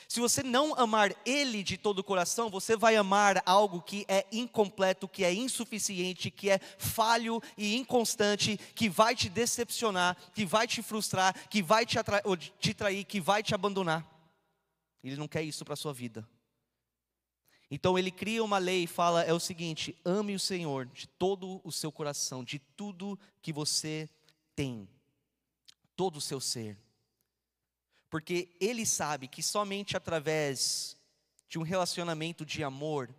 se 0.08 0.22
você 0.22 0.42
não 0.42 0.74
amar 0.76 1.14
Ele 1.26 1.62
de 1.62 1.76
todo 1.76 2.00
o 2.00 2.04
coração, 2.04 2.50
você 2.50 2.78
vai 2.78 2.96
amar 2.96 3.42
algo 3.46 3.82
que 3.82 4.06
é 4.08 4.26
incompleto, 4.32 5.08
que 5.08 5.24
é 5.24 5.34
insuficiente, 5.34 6.32
que 6.32 6.50
é 6.50 6.60
falho 6.78 7.42
e 7.58 7.76
inconstante, 7.76 8.58
que 8.76 8.88
vai 8.88 9.16
te 9.16 9.28
decepcionar, 9.28 10.16
que 10.34 10.46
vai 10.46 10.66
te 10.66 10.82
frustrar, 10.82 11.36
que 11.50 11.62
vai 11.62 11.86
te, 11.86 11.98
te 12.60 12.74
trair, 12.74 13.04
que 13.04 13.20
vai 13.20 13.44
te 13.44 13.54
abandonar. 13.54 14.17
Ele 15.04 15.16
não 15.16 15.28
quer 15.28 15.44
isso 15.44 15.64
para 15.64 15.74
a 15.74 15.78
sua 15.78 15.94
vida. 15.94 16.28
Então 17.70 17.98
ele 17.98 18.12
cria 18.12 18.44
uma 18.44 18.58
lei 18.58 18.84
e 18.84 18.88
fala: 18.88 19.24
é 19.24 19.34
o 19.34 19.40
seguinte, 19.40 19.98
ame 20.06 20.36
o 20.36 20.40
Senhor 20.40 20.86
de 20.86 21.08
todo 21.08 21.62
o 21.64 21.72
seu 21.72 21.92
coração, 21.92 22.44
de 22.44 22.60
tudo 22.60 23.20
que 23.42 23.52
você 23.52 24.10
tem, 24.56 24.88
todo 25.96 26.18
o 26.18 26.22
seu 26.22 26.40
ser 26.40 26.78
porque 28.10 28.56
ele 28.60 28.86
sabe 28.86 29.28
que 29.28 29.44
somente 29.44 29.98
através 29.98 30.96
de 31.50 31.60
um 31.60 31.64
relacionamento 31.64 32.46
de 32.46 32.64
amor, 32.64 33.14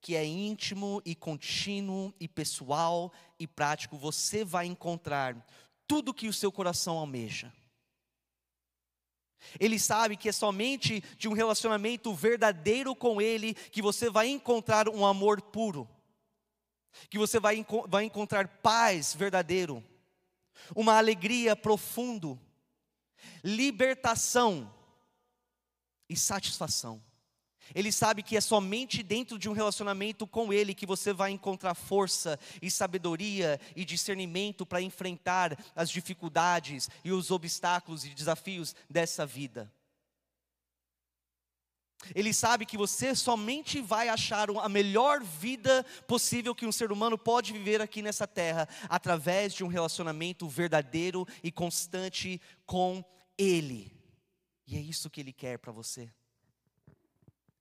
que 0.00 0.16
é 0.16 0.24
íntimo 0.24 1.00
e 1.04 1.14
contínuo 1.14 2.12
e 2.18 2.26
pessoal 2.26 3.12
e 3.38 3.46
prático, 3.46 3.96
você 3.96 4.44
vai 4.44 4.66
encontrar 4.66 5.46
tudo 5.86 6.14
que 6.14 6.28
o 6.28 6.32
seu 6.32 6.50
coração 6.50 6.98
almeja. 6.98 7.52
Ele 9.58 9.78
sabe 9.78 10.16
que 10.16 10.28
é 10.28 10.32
somente 10.32 11.02
de 11.18 11.28
um 11.28 11.32
relacionamento 11.32 12.14
verdadeiro 12.14 12.94
com 12.94 13.20
Ele 13.20 13.54
que 13.54 13.82
você 13.82 14.10
vai 14.10 14.28
encontrar 14.28 14.88
um 14.88 15.04
amor 15.04 15.40
puro, 15.40 15.88
que 17.10 17.18
você 17.18 17.40
vai, 17.40 17.64
vai 17.88 18.04
encontrar 18.04 18.48
paz 18.48 19.14
verdadeiro, 19.14 19.82
uma 20.74 20.96
alegria 20.96 21.56
profundo, 21.56 22.38
libertação 23.42 24.72
e 26.08 26.16
satisfação. 26.16 27.02
Ele 27.74 27.92
sabe 27.92 28.22
que 28.22 28.36
é 28.36 28.40
somente 28.40 29.02
dentro 29.02 29.38
de 29.38 29.48
um 29.48 29.52
relacionamento 29.52 30.26
com 30.26 30.52
Ele 30.52 30.74
que 30.74 30.86
você 30.86 31.12
vai 31.12 31.30
encontrar 31.30 31.74
força 31.74 32.38
e 32.60 32.70
sabedoria 32.70 33.60
e 33.74 33.84
discernimento 33.84 34.64
para 34.66 34.82
enfrentar 34.82 35.56
as 35.74 35.90
dificuldades 35.90 36.88
e 37.04 37.12
os 37.12 37.30
obstáculos 37.30 38.04
e 38.04 38.10
desafios 38.10 38.74
dessa 38.88 39.26
vida. 39.26 39.72
Ele 42.14 42.34
sabe 42.34 42.66
que 42.66 42.76
você 42.76 43.14
somente 43.14 43.80
vai 43.80 44.08
achar 44.08 44.48
a 44.50 44.68
melhor 44.68 45.22
vida 45.22 45.86
possível 46.06 46.54
que 46.54 46.66
um 46.66 46.72
ser 46.72 46.90
humano 46.90 47.16
pode 47.16 47.52
viver 47.52 47.80
aqui 47.80 48.02
nessa 48.02 48.26
terra 48.26 48.68
através 48.88 49.54
de 49.54 49.62
um 49.62 49.68
relacionamento 49.68 50.48
verdadeiro 50.48 51.24
e 51.44 51.52
constante 51.52 52.40
com 52.66 53.04
ele. 53.38 53.92
E 54.66 54.76
é 54.76 54.80
isso 54.80 55.10
que 55.10 55.20
Ele 55.20 55.32
quer 55.32 55.58
para 55.58 55.72
você. 55.72 56.10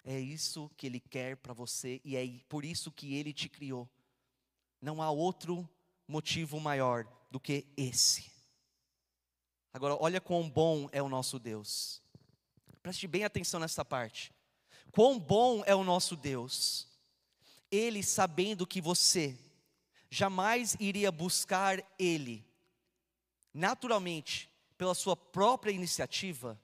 É 0.04 0.20
isso 0.20 0.70
que 0.76 0.88
Ele 0.88 1.00
quer 1.00 1.38
para 1.38 1.54
você 1.54 2.02
e 2.04 2.16
é 2.16 2.28
por 2.50 2.66
isso 2.66 2.92
que 2.92 3.14
Ele 3.16 3.32
te 3.34 3.48
criou. 3.48 3.90
Não 4.82 5.02
há 5.02 5.12
outro 5.12 5.70
motivo 6.08 6.60
maior 6.60 7.08
do 7.30 7.40
que 7.40 7.68
esse. 7.78 8.32
Agora, 9.74 9.96
olha 10.00 10.20
quão 10.20 10.50
bom 10.50 10.90
é 10.92 11.02
o 11.02 11.08
nosso 11.08 11.40
Deus. 11.40 12.02
Preste 12.82 13.08
bem 13.08 13.24
atenção 13.24 13.60
nessa 13.60 13.86
parte. 13.86 14.34
Quão 14.92 15.20
bom 15.20 15.64
é 15.66 15.76
o 15.76 15.84
nosso 15.84 16.16
Deus. 16.16 16.88
Ele 17.70 18.04
sabendo 18.04 18.68
que 18.68 18.82
você 18.82 19.38
jamais 20.10 20.76
iria 20.80 21.12
buscar 21.12 21.82
Ele, 21.98 22.44
naturalmente, 23.54 24.52
pela 24.82 24.96
sua 24.96 25.16
própria 25.16 25.72
iniciativa, 25.72 26.60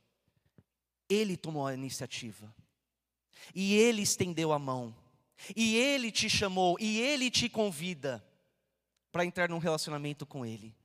ele 1.07 1.37
tomou 1.37 1.67
a 1.67 1.73
iniciativa. 1.75 2.51
E 3.53 3.75
ele 3.75 4.01
estendeu 4.01 4.51
a 4.51 4.59
mão. 4.59 4.95
E 5.55 5.75
ele 5.75 6.11
te 6.11 6.29
chamou, 6.29 6.77
e 6.79 6.99
ele 6.99 7.29
te 7.29 7.47
convida 7.47 8.25
para 9.11 9.25
entrar 9.25 9.49
num 9.49 9.59
relacionamento 9.59 10.25
com 10.25 10.45
ele. 10.45 10.75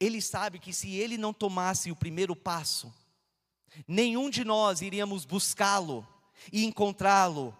Ele 0.00 0.20
sabe 0.20 0.58
que 0.58 0.72
se 0.72 0.94
ele 0.94 1.16
não 1.16 1.32
tomasse 1.32 1.90
o 1.90 1.96
primeiro 1.96 2.34
passo, 2.34 2.92
nenhum 3.86 4.30
de 4.30 4.44
nós 4.44 4.80
iríamos 4.80 5.24
buscá-lo 5.24 6.06
e 6.52 6.64
encontrá-lo 6.64 7.56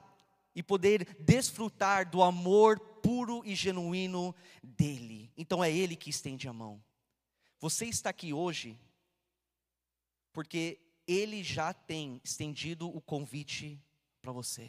e 0.54 0.62
poder 0.62 1.16
desfrutar 1.20 2.08
do 2.08 2.22
amor 2.22 2.80
puro 3.02 3.42
e 3.44 3.54
genuíno 3.54 4.34
dele. 4.62 5.30
Então 5.36 5.62
é 5.62 5.70
ele 5.70 5.94
que 5.94 6.10
estende 6.10 6.48
a 6.48 6.52
mão. 6.52 6.82
Você 7.60 7.86
está 7.86 8.10
aqui 8.10 8.32
hoje 8.32 8.78
porque 10.32 10.80
ele 11.06 11.42
já 11.42 11.72
tem 11.72 12.20
estendido 12.24 12.88
o 12.88 13.00
convite 13.00 13.80
para 14.26 14.32
você. 14.32 14.68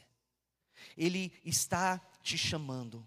Ele 0.96 1.34
está 1.44 1.98
te 2.22 2.38
chamando. 2.38 3.06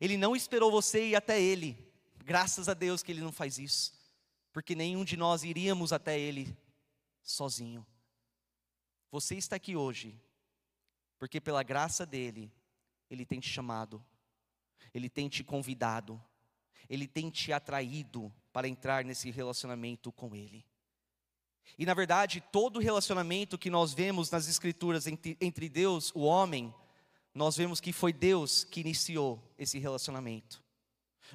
Ele 0.00 0.16
não 0.16 0.36
esperou 0.36 0.70
você 0.70 1.08
ir 1.08 1.16
até 1.16 1.42
ele. 1.42 1.76
Graças 2.24 2.68
a 2.68 2.74
Deus 2.74 3.02
que 3.02 3.10
ele 3.10 3.20
não 3.20 3.32
faz 3.32 3.58
isso. 3.58 3.92
Porque 4.52 4.76
nenhum 4.76 5.04
de 5.04 5.16
nós 5.16 5.42
iríamos 5.42 5.92
até 5.92 6.16
ele 6.16 6.56
sozinho. 7.20 7.84
Você 9.10 9.34
está 9.34 9.56
aqui 9.56 9.74
hoje 9.74 10.16
porque 11.18 11.40
pela 11.40 11.64
graça 11.64 12.06
dele 12.06 12.52
ele 13.10 13.26
tem 13.26 13.40
te 13.40 13.48
chamado. 13.48 14.04
Ele 14.94 15.10
tem 15.10 15.28
te 15.28 15.42
convidado. 15.42 16.22
Ele 16.88 17.08
tem 17.08 17.30
te 17.30 17.52
atraído 17.52 18.32
para 18.52 18.68
entrar 18.68 19.04
nesse 19.04 19.28
relacionamento 19.28 20.12
com 20.12 20.36
Ele. 20.36 20.64
E 21.78 21.86
na 21.86 21.94
verdade, 21.94 22.42
todo 22.52 22.78
relacionamento 22.78 23.58
que 23.58 23.70
nós 23.70 23.94
vemos 23.94 24.30
nas 24.30 24.48
Escrituras 24.48 25.06
entre, 25.06 25.36
entre 25.40 25.68
Deus 25.68 26.12
o 26.14 26.20
homem, 26.20 26.74
nós 27.34 27.56
vemos 27.56 27.80
que 27.80 27.92
foi 27.92 28.12
Deus 28.12 28.64
que 28.64 28.80
iniciou 28.80 29.42
esse 29.58 29.78
relacionamento. 29.78 30.62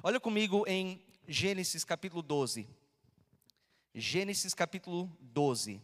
Olha 0.02 0.20
comigo 0.20 0.64
em 0.66 1.02
Gênesis 1.26 1.84
capítulo 1.84 2.22
12. 2.22 2.68
Gênesis 3.94 4.52
capítulo 4.52 5.10
12. 5.20 5.80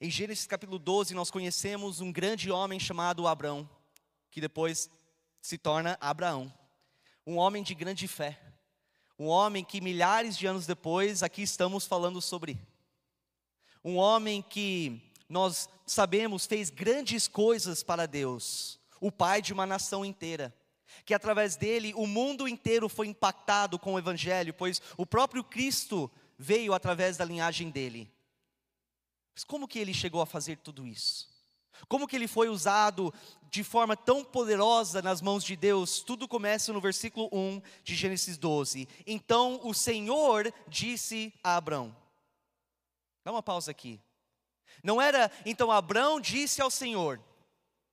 Em 0.00 0.08
Gênesis 0.08 0.46
capítulo 0.46 0.78
12, 0.78 1.12
nós 1.12 1.28
conhecemos 1.28 2.00
um 2.00 2.12
grande 2.12 2.52
homem 2.52 2.78
chamado 2.78 3.26
Abrão, 3.26 3.68
que 4.30 4.40
depois 4.40 4.88
se 5.42 5.58
torna 5.58 5.98
Abraão. 6.00 6.54
Um 7.26 7.36
homem 7.36 7.64
de 7.64 7.74
grande 7.74 8.06
fé, 8.06 8.40
Um 9.18 9.26
homem 9.26 9.64
que 9.64 9.80
milhares 9.80 10.38
de 10.38 10.46
anos 10.46 10.64
depois, 10.64 11.24
aqui 11.24 11.42
estamos 11.42 11.84
falando 11.84 12.22
sobre. 12.22 12.56
Um 13.82 13.96
homem 13.96 14.40
que 14.40 15.02
nós 15.28 15.68
sabemos 15.84 16.46
fez 16.46 16.70
grandes 16.70 17.26
coisas 17.26 17.82
para 17.82 18.06
Deus, 18.06 18.78
o 19.00 19.10
pai 19.10 19.42
de 19.42 19.52
uma 19.52 19.66
nação 19.66 20.04
inteira. 20.04 20.54
Que 21.04 21.12
através 21.12 21.56
dele 21.56 21.92
o 21.96 22.06
mundo 22.06 22.46
inteiro 22.46 22.88
foi 22.88 23.08
impactado 23.08 23.76
com 23.80 23.94
o 23.94 23.98
Evangelho, 23.98 24.54
pois 24.54 24.80
o 24.96 25.04
próprio 25.04 25.42
Cristo 25.42 26.08
veio 26.38 26.72
através 26.72 27.16
da 27.16 27.24
linhagem 27.24 27.68
dele. 27.68 28.08
Mas 29.38 29.44
como 29.44 29.68
que 29.68 29.78
ele 29.78 29.94
chegou 29.94 30.20
a 30.20 30.26
fazer 30.26 30.56
tudo 30.56 30.84
isso? 30.84 31.28
Como 31.86 32.08
que 32.08 32.16
ele 32.16 32.26
foi 32.26 32.48
usado 32.48 33.14
de 33.48 33.62
forma 33.62 33.96
tão 33.96 34.24
poderosa 34.24 35.00
nas 35.00 35.22
mãos 35.22 35.44
de 35.44 35.54
Deus? 35.54 36.00
Tudo 36.00 36.26
começa 36.26 36.72
no 36.72 36.80
versículo 36.80 37.28
1 37.32 37.62
de 37.84 37.94
Gênesis 37.94 38.36
12. 38.36 38.88
Então 39.06 39.60
o 39.62 39.72
Senhor 39.72 40.52
disse 40.66 41.32
a 41.40 41.54
Abrão. 41.54 41.96
Dá 43.24 43.30
uma 43.30 43.40
pausa 43.40 43.70
aqui. 43.70 44.00
Não 44.82 45.00
era, 45.00 45.30
então 45.46 45.70
Abrão 45.70 46.20
disse 46.20 46.60
ao 46.60 46.68
Senhor. 46.68 47.20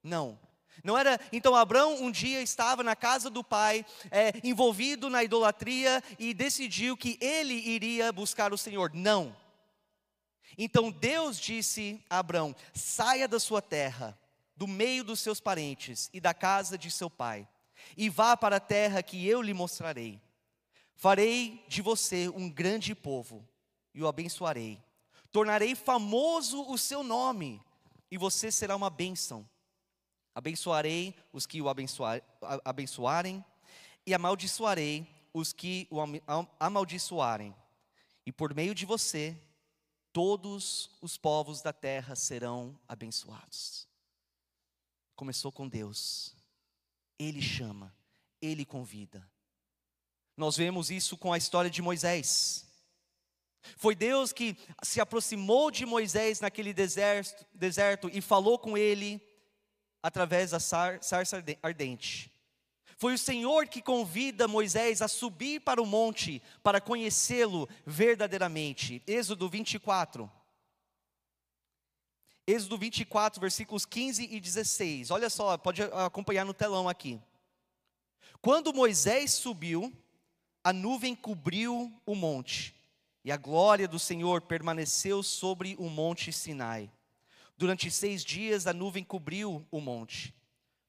Não. 0.02 0.40
Não 0.84 0.98
era, 0.98 1.20
então 1.32 1.56
Abrão 1.56 1.94
um 2.02 2.10
dia 2.10 2.42
estava 2.42 2.82
na 2.82 2.96
casa 2.96 3.30
do 3.30 3.44
pai, 3.44 3.86
é, 4.10 4.34
envolvido 4.44 5.12
na 5.12 5.24
idolatria 5.24 6.04
e 6.18 6.34
decidiu 6.34 6.98
que 6.98 7.20
ele 7.22 7.54
iria 7.54 8.12
buscar 8.12 8.52
o 8.52 8.58
Senhor. 8.58 8.90
Não. 8.96 9.45
Então 10.58 10.92
Deus 10.92 11.40
disse 11.40 12.04
a 12.10 12.20
Abrão: 12.20 12.56
saia 12.74 13.28
da 13.28 13.40
sua 13.40 13.62
terra, 13.62 14.18
do 14.56 14.68
meio 14.68 15.04
dos 15.04 15.20
seus 15.20 15.40
parentes 15.40 16.10
e 16.14 16.20
da 16.20 16.34
casa 16.34 16.78
de 16.78 16.90
seu 16.90 17.10
pai, 17.10 17.48
e 17.98 18.10
vá 18.10 18.38
para 18.38 18.58
a 18.58 18.60
terra 18.60 19.04
que 19.04 19.28
eu 19.28 19.42
lhe 19.42 19.54
mostrarei. 19.54 20.22
Farei 20.96 21.64
de 21.68 21.82
você 21.82 22.30
um 22.30 22.50
grande 22.50 22.96
povo 22.96 23.48
e 23.94 24.02
o 24.02 24.08
abençoarei. 24.08 24.82
Tornarei 25.32 25.76
famoso 25.76 26.62
o 26.72 26.78
seu 26.78 27.04
nome, 27.04 27.62
e 28.10 28.18
você 28.18 28.50
será 28.50 28.76
uma 28.76 28.90
bênção. 28.90 29.48
Abençoarei 30.34 31.14
os 31.34 31.46
que 31.46 31.62
o 31.62 31.68
abençoar, 31.68 32.22
abençoarem, 32.64 33.44
e 34.06 34.14
amaldiçoarei 34.14 35.06
os 35.34 35.52
que 35.52 35.88
o 35.90 35.98
amaldiçoarem. 36.58 37.54
E 38.26 38.32
por 38.32 38.54
meio 38.54 38.74
de 38.74 38.86
você, 38.86 39.38
todos 40.16 40.90
os 41.02 41.18
povos 41.18 41.62
da 41.62 41.74
terra 41.74 42.16
serão 42.16 42.80
abençoados. 42.88 43.86
Começou 45.14 45.52
com 45.52 45.68
Deus, 45.68 46.34
Ele 47.20 47.42
chama, 47.42 47.94
Ele 48.42 48.64
convida. 48.64 49.30
Nós 50.38 50.56
vemos 50.56 50.90
isso 50.90 51.18
com 51.18 51.34
a 51.34 51.38
história 51.38 51.70
de 51.70 51.82
Moisés. 51.82 52.66
Foi 53.76 53.94
Deus 53.94 54.32
que 54.32 54.58
se 54.82 55.02
aproximou 55.02 55.70
de 55.70 55.86
Moisés 55.86 56.40
naquele 56.40 56.74
deserto, 56.74 57.46
deserto 57.54 58.10
e 58.14 58.22
falou 58.22 58.58
com 58.58 58.78
ele 58.78 59.22
através 60.02 60.52
da 60.52 60.62
sarça 60.62 61.44
ardente. 61.62 62.34
Foi 62.98 63.14
o 63.14 63.18
Senhor 63.18 63.68
que 63.68 63.82
convida 63.82 64.48
Moisés 64.48 65.02
a 65.02 65.08
subir 65.08 65.60
para 65.60 65.82
o 65.82 65.86
monte 65.86 66.42
para 66.64 66.80
conhecê-lo 66.80 67.68
verdadeiramente. 67.86 69.04
Êxodo 69.06 69.50
24. 69.50 70.32
Êxodo 72.48 72.78
24, 72.78 73.42
versículos 73.42 73.86
15 73.86 74.30
e 74.32 74.40
16. 74.40 75.12
Olha 75.12 75.30
só, 75.30 75.58
pode 75.58 75.82
acompanhar 75.82 76.46
no 76.46 76.54
telão 76.54 76.88
aqui. 76.88 77.20
Quando 78.40 78.74
Moisés 78.74 79.34
subiu, 79.34 79.92
a 80.64 80.72
nuvem 80.72 81.16
cobriu 81.16 81.92
o 82.06 82.16
monte, 82.16 82.76
e 83.24 83.32
a 83.32 83.38
glória 83.38 83.88
do 83.88 84.00
Senhor 84.00 84.42
permaneceu 84.42 85.22
sobre 85.24 85.76
o 85.80 85.90
monte 85.90 86.32
Sinai. 86.32 86.92
Durante 87.58 87.90
seis 87.90 88.24
dias 88.24 88.68
a 88.68 88.74
nuvem 88.74 89.04
cobriu 89.04 89.66
o 89.72 89.82
monte. 89.82 90.34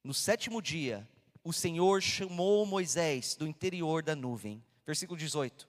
No 0.04 0.12
sétimo 0.12 0.60
dia, 0.60 1.08
o 1.46 1.52
Senhor 1.52 2.02
chamou 2.02 2.66
Moisés 2.66 3.36
do 3.36 3.46
interior 3.46 4.02
da 4.02 4.16
nuvem. 4.16 4.60
Versículo 4.84 5.16
18. 5.16 5.68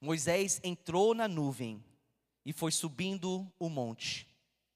Moisés 0.00 0.58
entrou 0.64 1.14
na 1.14 1.28
nuvem 1.28 1.84
e 2.46 2.50
foi 2.50 2.72
subindo 2.72 3.46
o 3.58 3.68
monte, 3.68 4.26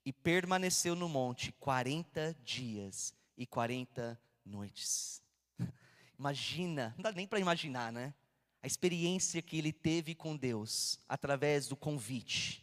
e 0.05 0.13
permaneceu 0.13 0.95
no 0.95 1.09
monte 1.09 1.53
40 1.53 2.37
dias 2.45 3.15
e 3.35 3.47
40 3.47 4.21
noites. 4.45 5.23
Imagina, 6.19 6.93
não 6.99 7.03
dá 7.03 7.11
nem 7.11 7.27
para 7.27 7.41
imaginar, 7.41 7.91
né? 7.91 8.13
A 8.63 8.67
experiência 8.67 9.41
que 9.41 9.57
ele 9.57 9.73
teve 9.73 10.15
com 10.15 10.37
Deus 10.37 11.01
através 11.09 11.67
do 11.67 11.75
convite 11.75 12.63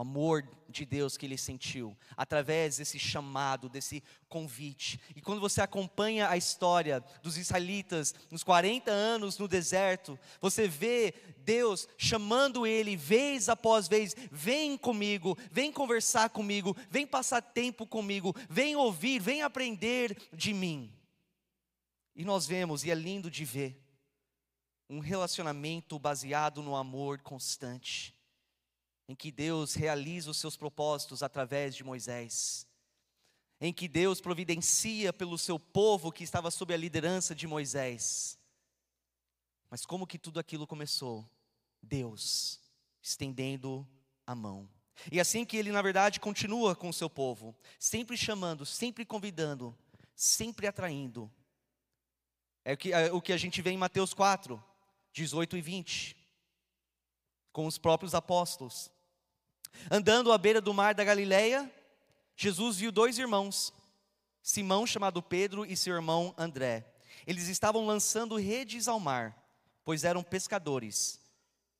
o 0.00 0.02
amor 0.02 0.48
de 0.66 0.86
Deus 0.86 1.18
que 1.18 1.26
ele 1.26 1.36
sentiu, 1.36 1.94
através 2.16 2.78
desse 2.78 2.98
chamado, 2.98 3.68
desse 3.68 4.02
convite. 4.30 4.98
E 5.14 5.20
quando 5.20 5.42
você 5.42 5.60
acompanha 5.60 6.30
a 6.30 6.38
história 6.38 7.04
dos 7.22 7.36
israelitas 7.36 8.14
nos 8.30 8.42
40 8.42 8.90
anos 8.90 9.36
no 9.36 9.46
deserto, 9.46 10.18
você 10.40 10.66
vê 10.66 11.12
Deus 11.44 11.86
chamando 11.98 12.66
ele 12.66 12.96
vez 12.96 13.50
após 13.50 13.88
vez: 13.88 14.16
vem 14.32 14.78
comigo, 14.78 15.36
vem 15.52 15.70
conversar 15.70 16.30
comigo, 16.30 16.74
vem 16.88 17.06
passar 17.06 17.42
tempo 17.42 17.86
comigo, 17.86 18.34
vem 18.48 18.74
ouvir, 18.76 19.20
vem 19.20 19.42
aprender 19.42 20.16
de 20.32 20.54
mim. 20.54 20.90
E 22.16 22.24
nós 22.24 22.46
vemos, 22.46 22.84
e 22.84 22.90
é 22.90 22.94
lindo 22.94 23.30
de 23.30 23.44
ver, 23.44 23.78
um 24.88 24.98
relacionamento 24.98 25.98
baseado 25.98 26.62
no 26.62 26.74
amor 26.74 27.20
constante 27.20 28.18
em 29.10 29.14
que 29.16 29.32
Deus 29.32 29.74
realiza 29.74 30.30
os 30.30 30.36
seus 30.36 30.56
propósitos 30.56 31.20
através 31.20 31.74
de 31.74 31.82
Moisés, 31.82 32.64
em 33.60 33.72
que 33.72 33.88
Deus 33.88 34.20
providencia 34.20 35.12
pelo 35.12 35.36
seu 35.36 35.58
povo 35.58 36.12
que 36.12 36.22
estava 36.22 36.48
sob 36.48 36.72
a 36.72 36.76
liderança 36.76 37.34
de 37.34 37.44
Moisés. 37.44 38.38
Mas 39.68 39.84
como 39.84 40.06
que 40.06 40.16
tudo 40.16 40.38
aquilo 40.38 40.64
começou? 40.64 41.28
Deus 41.82 42.60
estendendo 43.02 43.84
a 44.24 44.32
mão. 44.32 44.70
E 45.10 45.18
assim 45.18 45.44
que 45.44 45.56
ele, 45.56 45.72
na 45.72 45.82
verdade, 45.82 46.20
continua 46.20 46.76
com 46.76 46.88
o 46.88 46.94
seu 46.94 47.10
povo, 47.10 47.52
sempre 47.80 48.16
chamando, 48.16 48.64
sempre 48.64 49.04
convidando, 49.04 49.76
sempre 50.14 50.68
atraindo. 50.68 51.28
É 52.64 52.74
o 52.74 52.76
que, 52.76 52.92
é 52.92 53.12
o 53.12 53.20
que 53.20 53.32
a 53.32 53.36
gente 53.36 53.60
vê 53.60 53.70
em 53.70 53.76
Mateus 53.76 54.14
4, 54.14 54.62
18 55.12 55.56
e 55.56 55.60
20, 55.60 56.16
com 57.52 57.66
os 57.66 57.76
próprios 57.76 58.14
apóstolos. 58.14 58.88
Andando 59.90 60.32
à 60.32 60.38
beira 60.38 60.60
do 60.60 60.74
mar 60.74 60.94
da 60.94 61.04
Galileia, 61.04 61.70
Jesus 62.36 62.78
viu 62.78 62.90
dois 62.90 63.18
irmãos, 63.18 63.72
Simão, 64.42 64.86
chamado 64.86 65.22
Pedro, 65.22 65.64
e 65.66 65.76
seu 65.76 65.94
irmão 65.94 66.34
André. 66.36 66.86
Eles 67.26 67.48
estavam 67.48 67.86
lançando 67.86 68.36
redes 68.36 68.88
ao 68.88 68.98
mar, 68.98 69.36
pois 69.84 70.04
eram 70.04 70.22
pescadores. 70.22 71.20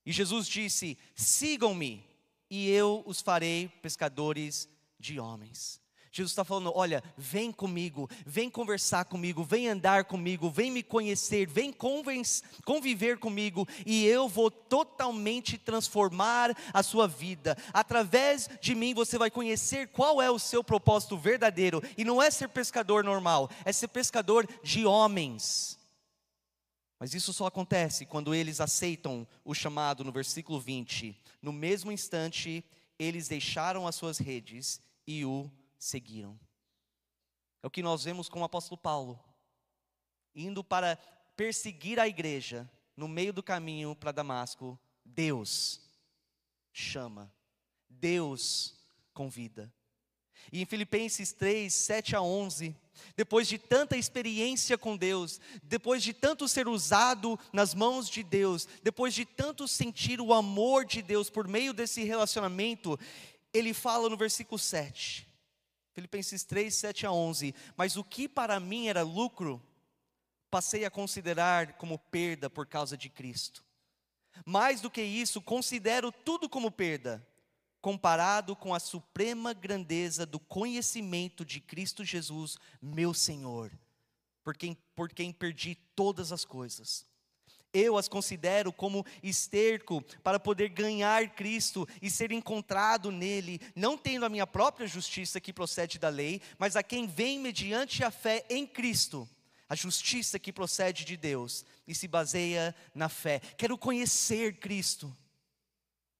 E 0.04 0.12
Jesus 0.12 0.46
disse: 0.46 0.98
Sigam-me, 1.14 2.04
e 2.50 2.68
eu 2.68 3.02
os 3.06 3.20
farei 3.20 3.68
pescadores 3.80 4.68
de 4.98 5.18
homens. 5.18 5.79
Jesus 6.12 6.32
está 6.32 6.44
falando: 6.44 6.72
olha, 6.74 7.02
vem 7.16 7.52
comigo, 7.52 8.08
vem 8.26 8.50
conversar 8.50 9.04
comigo, 9.04 9.44
vem 9.44 9.68
andar 9.68 10.04
comigo, 10.04 10.50
vem 10.50 10.70
me 10.70 10.82
conhecer, 10.82 11.46
vem 11.46 11.72
conviver 12.64 13.18
comigo, 13.18 13.66
e 13.86 14.04
eu 14.06 14.28
vou 14.28 14.50
totalmente 14.50 15.56
transformar 15.56 16.56
a 16.74 16.82
sua 16.82 17.06
vida. 17.06 17.56
Através 17.72 18.50
de 18.60 18.74
mim 18.74 18.92
você 18.92 19.16
vai 19.16 19.30
conhecer 19.30 19.88
qual 19.88 20.20
é 20.20 20.30
o 20.30 20.38
seu 20.38 20.64
propósito 20.64 21.16
verdadeiro, 21.16 21.80
e 21.96 22.04
não 22.04 22.20
é 22.20 22.30
ser 22.30 22.48
pescador 22.48 23.04
normal, 23.04 23.48
é 23.64 23.72
ser 23.72 23.88
pescador 23.88 24.48
de 24.64 24.84
homens. 24.84 25.78
Mas 26.98 27.14
isso 27.14 27.32
só 27.32 27.46
acontece 27.46 28.04
quando 28.04 28.34
eles 28.34 28.60
aceitam 28.60 29.26
o 29.42 29.54
chamado 29.54 30.04
no 30.04 30.12
versículo 30.12 30.60
20. 30.60 31.18
No 31.40 31.50
mesmo 31.50 31.90
instante, 31.90 32.62
eles 32.98 33.26
deixaram 33.26 33.86
as 33.86 33.94
suas 33.94 34.18
redes 34.18 34.82
e 35.06 35.24
o 35.24 35.50
seguiram. 35.80 36.38
É 37.62 37.66
o 37.66 37.70
que 37.70 37.82
nós 37.82 38.04
vemos 38.04 38.28
com 38.28 38.42
o 38.42 38.44
apóstolo 38.44 38.78
Paulo, 38.78 39.18
indo 40.34 40.62
para 40.62 40.96
perseguir 41.34 41.98
a 41.98 42.06
igreja 42.06 42.70
no 42.96 43.08
meio 43.08 43.32
do 43.32 43.42
caminho 43.42 43.96
para 43.96 44.12
Damasco. 44.12 44.78
Deus 45.04 45.80
chama, 46.72 47.32
Deus 47.88 48.78
convida. 49.12 49.72
E 50.52 50.62
em 50.62 50.66
Filipenses 50.66 51.32
3, 51.32 51.72
7 51.72 52.16
a 52.16 52.22
11, 52.22 52.74
depois 53.16 53.48
de 53.48 53.58
tanta 53.58 53.96
experiência 53.96 54.76
com 54.76 54.96
Deus, 54.96 55.40
depois 55.62 56.02
de 56.02 56.12
tanto 56.12 56.48
ser 56.48 56.68
usado 56.68 57.38
nas 57.52 57.74
mãos 57.74 58.08
de 58.08 58.22
Deus, 58.22 58.66
depois 58.82 59.14
de 59.14 59.24
tanto 59.24 59.68
sentir 59.68 60.20
o 60.20 60.32
amor 60.32 60.84
de 60.84 61.02
Deus 61.02 61.30
por 61.30 61.46
meio 61.46 61.72
desse 61.72 62.04
relacionamento, 62.04 62.98
ele 63.52 63.72
fala 63.74 64.08
no 64.08 64.16
versículo 64.16 64.58
7: 64.58 65.29
Filipenses 65.92 66.44
3, 66.44 66.74
7 66.74 67.06
a 67.06 67.12
11. 67.12 67.54
Mas 67.76 67.96
o 67.96 68.04
que 68.04 68.28
para 68.28 68.58
mim 68.60 68.88
era 68.88 69.02
lucro, 69.02 69.62
passei 70.50 70.84
a 70.84 70.90
considerar 70.90 71.74
como 71.74 71.98
perda 71.98 72.50
por 72.50 72.66
causa 72.66 72.96
de 72.96 73.08
Cristo. 73.08 73.64
Mais 74.44 74.80
do 74.80 74.90
que 74.90 75.02
isso, 75.02 75.40
considero 75.40 76.12
tudo 76.12 76.48
como 76.48 76.70
perda, 76.70 77.26
comparado 77.80 78.54
com 78.54 78.74
a 78.74 78.80
suprema 78.80 79.52
grandeza 79.52 80.24
do 80.24 80.38
conhecimento 80.38 81.44
de 81.44 81.60
Cristo 81.60 82.04
Jesus, 82.04 82.58
meu 82.80 83.12
Senhor, 83.14 83.72
por 84.42 84.56
quem, 84.56 84.76
por 84.94 85.10
quem 85.12 85.32
perdi 85.32 85.74
todas 85.94 86.32
as 86.32 86.44
coisas. 86.44 87.09
Eu 87.72 87.96
as 87.96 88.08
considero 88.08 88.72
como 88.72 89.06
esterco 89.22 90.02
para 90.22 90.40
poder 90.40 90.70
ganhar 90.70 91.30
Cristo 91.30 91.86
e 92.02 92.10
ser 92.10 92.32
encontrado 92.32 93.12
nele, 93.12 93.60
não 93.76 93.96
tendo 93.96 94.26
a 94.26 94.28
minha 94.28 94.46
própria 94.46 94.86
justiça 94.86 95.40
que 95.40 95.52
procede 95.52 95.98
da 95.98 96.08
lei, 96.08 96.40
mas 96.58 96.74
a 96.76 96.82
quem 96.82 97.06
vem 97.06 97.38
mediante 97.38 98.02
a 98.02 98.10
fé 98.10 98.44
em 98.50 98.66
Cristo 98.66 99.28
a 99.70 99.76
justiça 99.76 100.36
que 100.36 100.52
procede 100.52 101.04
de 101.04 101.16
Deus 101.16 101.64
e 101.86 101.94
se 101.94 102.08
baseia 102.08 102.74
na 102.92 103.08
fé. 103.08 103.38
Quero 103.56 103.78
conhecer 103.78 104.58
Cristo, 104.58 105.16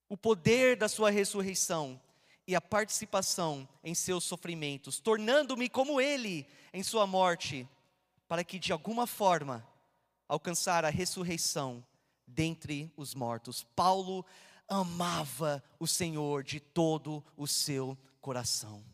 o 0.09 0.17
poder 0.17 0.77
da 0.77 0.89
Sua 0.89 1.11
ressurreição 1.11 2.01
e 2.47 2.55
a 2.55 2.61
participação 2.61 3.69
em 3.83 3.93
seus 3.93 4.23
sofrimentos, 4.23 5.01
tornando-me 5.01 5.69
como 5.69 6.01
Ele 6.01 6.47
em 6.73 6.85
Sua 6.85 7.09
morte, 7.09 7.69
para 8.29 8.45
que 8.45 8.57
de 8.57 8.71
alguma 8.71 9.05
forma 9.05 9.67
alcançar 10.31 10.85
a 10.85 10.91
ressurreição 10.91 11.85
dentre 12.25 12.93
os 12.97 13.17
mortos. 13.17 13.65
Paulo 13.75 14.25
amava 14.69 15.61
o 15.77 15.89
Senhor 15.89 16.45
de 16.45 16.61
todo 16.61 17.25
o 17.37 17.49
seu 17.49 17.99
coração. 18.21 18.85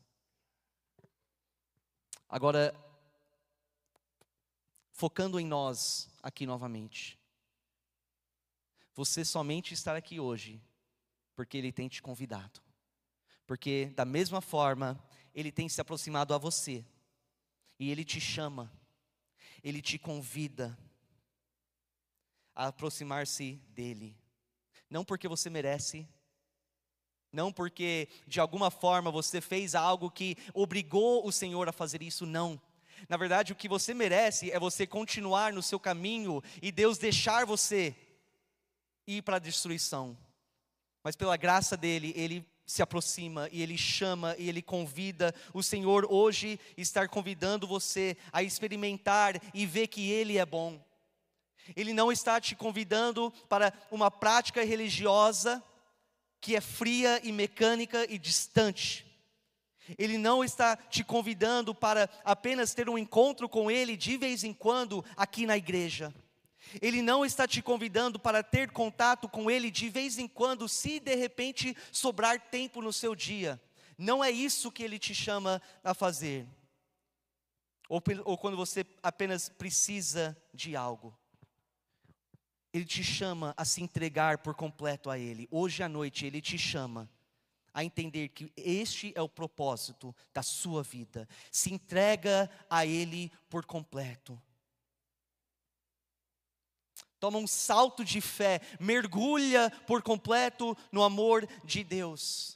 Agora, 2.26 2.74
focando 4.92 5.38
em 5.38 5.46
nós 5.46 6.08
aqui 6.22 6.46
novamente. 6.46 7.20
Você 8.94 9.22
somente 9.22 9.74
está 9.74 9.94
aqui 9.94 10.18
hoje 10.18 10.58
porque 11.34 11.58
Ele 11.58 11.70
tem 11.70 11.86
te 11.86 12.00
convidado. 12.00 12.62
Porque, 13.46 13.92
da 13.94 14.06
mesma 14.06 14.40
forma, 14.40 14.98
Ele 15.34 15.52
tem 15.52 15.68
se 15.68 15.82
aproximado 15.82 16.32
a 16.32 16.38
você. 16.38 16.82
E 17.78 17.90
Ele 17.90 18.06
te 18.06 18.22
chama, 18.22 18.72
Ele 19.62 19.82
te 19.82 19.98
convida 19.98 20.76
a 22.56 22.68
aproximar-se 22.68 23.60
dEle. 23.68 24.16
Não 24.88 25.04
porque 25.04 25.28
você 25.28 25.50
merece, 25.50 26.08
não 27.30 27.52
porque 27.52 28.08
de 28.26 28.40
alguma 28.40 28.70
forma 28.70 29.10
você 29.10 29.42
fez 29.42 29.74
algo 29.74 30.10
que 30.10 30.36
obrigou 30.54 31.26
o 31.26 31.30
Senhor 31.30 31.68
a 31.68 31.72
fazer 31.72 32.02
isso, 32.02 32.24
não. 32.24 32.60
Na 33.10 33.18
verdade, 33.18 33.52
o 33.52 33.56
que 33.56 33.68
você 33.68 33.92
merece 33.92 34.50
é 34.50 34.58
você 34.58 34.86
continuar 34.86 35.52
no 35.52 35.62
seu 35.62 35.78
caminho 35.78 36.42
e 36.62 36.72
Deus 36.72 36.96
deixar 36.96 37.44
você 37.44 37.94
ir 39.06 39.20
para 39.20 39.36
a 39.36 39.40
destruição. 39.40 40.16
Mas 41.04 41.14
pela 41.14 41.36
graça 41.36 41.76
dele, 41.76 42.14
ele 42.16 42.44
se 42.64 42.82
aproxima 42.82 43.48
e 43.52 43.62
ele 43.62 43.76
chama 43.76 44.34
e 44.38 44.48
ele 44.48 44.62
convida. 44.62 45.34
O 45.52 45.62
Senhor 45.62 46.06
hoje 46.10 46.58
está 46.76 47.06
convidando 47.06 47.66
você 47.66 48.16
a 48.32 48.42
experimentar 48.42 49.40
e 49.54 49.66
ver 49.66 49.88
que 49.88 50.10
ele 50.10 50.38
é 50.38 50.46
bom. 50.46 50.82
Ele 51.74 51.92
não 51.92 52.12
está 52.12 52.40
te 52.40 52.54
convidando 52.54 53.32
para 53.48 53.72
uma 53.90 54.10
prática 54.10 54.64
religiosa 54.64 55.62
que 56.40 56.54
é 56.54 56.60
fria 56.60 57.20
e 57.24 57.32
mecânica 57.32 58.06
e 58.08 58.18
distante. 58.18 59.04
Ele 59.96 60.18
não 60.18 60.42
está 60.42 60.76
te 60.76 61.04
convidando 61.04 61.74
para 61.74 62.08
apenas 62.24 62.74
ter 62.74 62.88
um 62.88 62.98
encontro 62.98 63.48
com 63.48 63.70
Ele 63.70 63.96
de 63.96 64.16
vez 64.16 64.44
em 64.44 64.52
quando 64.52 65.04
aqui 65.16 65.46
na 65.46 65.56
igreja. 65.56 66.14
Ele 66.82 67.00
não 67.00 67.24
está 67.24 67.46
te 67.46 67.62
convidando 67.62 68.18
para 68.18 68.42
ter 68.42 68.70
contato 68.72 69.28
com 69.28 69.50
Ele 69.50 69.70
de 69.70 69.88
vez 69.88 70.18
em 70.18 70.26
quando, 70.26 70.68
se 70.68 70.98
de 70.98 71.14
repente 71.14 71.76
sobrar 71.92 72.40
tempo 72.40 72.82
no 72.82 72.92
seu 72.92 73.14
dia. 73.14 73.60
Não 73.96 74.22
é 74.22 74.30
isso 74.30 74.72
que 74.72 74.82
Ele 74.82 74.98
te 74.98 75.14
chama 75.14 75.62
a 75.82 75.94
fazer. 75.94 76.46
Ou, 77.88 78.02
ou 78.24 78.36
quando 78.36 78.56
você 78.56 78.84
apenas 79.02 79.48
precisa 79.48 80.36
de 80.52 80.74
algo. 80.74 81.16
Ele 82.76 82.84
te 82.84 83.02
chama 83.02 83.54
a 83.56 83.64
se 83.64 83.82
entregar 83.82 84.36
por 84.38 84.54
completo 84.54 85.08
a 85.08 85.18
Ele. 85.18 85.48
Hoje 85.50 85.82
à 85.82 85.88
noite 85.88 86.26
Ele 86.26 86.42
te 86.42 86.58
chama 86.58 87.08
a 87.72 87.82
entender 87.82 88.28
que 88.28 88.52
este 88.54 89.12
é 89.14 89.22
o 89.22 89.28
propósito 89.28 90.14
da 90.34 90.42
sua 90.42 90.82
vida. 90.82 91.26
Se 91.50 91.72
entrega 91.72 92.50
a 92.68 92.84
Ele 92.84 93.32
por 93.48 93.64
completo. 93.64 94.38
Toma 97.18 97.38
um 97.38 97.46
salto 97.46 98.04
de 98.04 98.20
fé, 98.20 98.60
mergulha 98.78 99.70
por 99.86 100.02
completo 100.02 100.76
no 100.92 101.02
amor 101.02 101.48
de 101.64 101.82
Deus. 101.82 102.55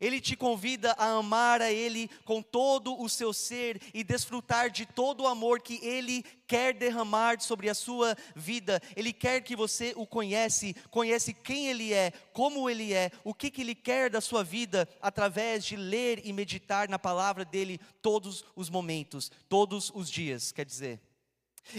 Ele 0.00 0.20
te 0.20 0.36
convida 0.36 0.92
a 0.98 1.10
amar 1.12 1.62
a 1.62 1.72
Ele 1.72 2.10
com 2.24 2.42
todo 2.42 3.00
o 3.00 3.08
seu 3.08 3.32
ser 3.32 3.80
e 3.94 4.02
desfrutar 4.02 4.70
de 4.70 4.84
todo 4.86 5.22
o 5.22 5.26
amor 5.26 5.60
que 5.60 5.78
Ele 5.84 6.24
quer 6.46 6.74
derramar 6.74 7.40
sobre 7.40 7.68
a 7.68 7.74
sua 7.74 8.16
vida. 8.34 8.80
Ele 8.94 9.12
quer 9.12 9.40
que 9.42 9.56
você 9.56 9.92
o 9.96 10.06
conhece, 10.06 10.74
conhece 10.90 11.32
quem 11.32 11.68
Ele 11.68 11.92
é, 11.92 12.12
como 12.32 12.68
Ele 12.68 12.92
é, 12.92 13.10
o 13.24 13.34
que, 13.34 13.50
que 13.50 13.60
Ele 13.60 13.74
quer 13.74 14.10
da 14.10 14.20
sua 14.20 14.42
vida, 14.42 14.88
através 15.00 15.64
de 15.64 15.76
ler 15.76 16.20
e 16.24 16.32
meditar 16.32 16.88
na 16.88 16.98
palavra 16.98 17.44
dEle 17.44 17.80
todos 18.02 18.44
os 18.54 18.68
momentos, 18.68 19.30
todos 19.48 19.90
os 19.94 20.10
dias, 20.10 20.52
quer 20.52 20.64
dizer. 20.64 21.05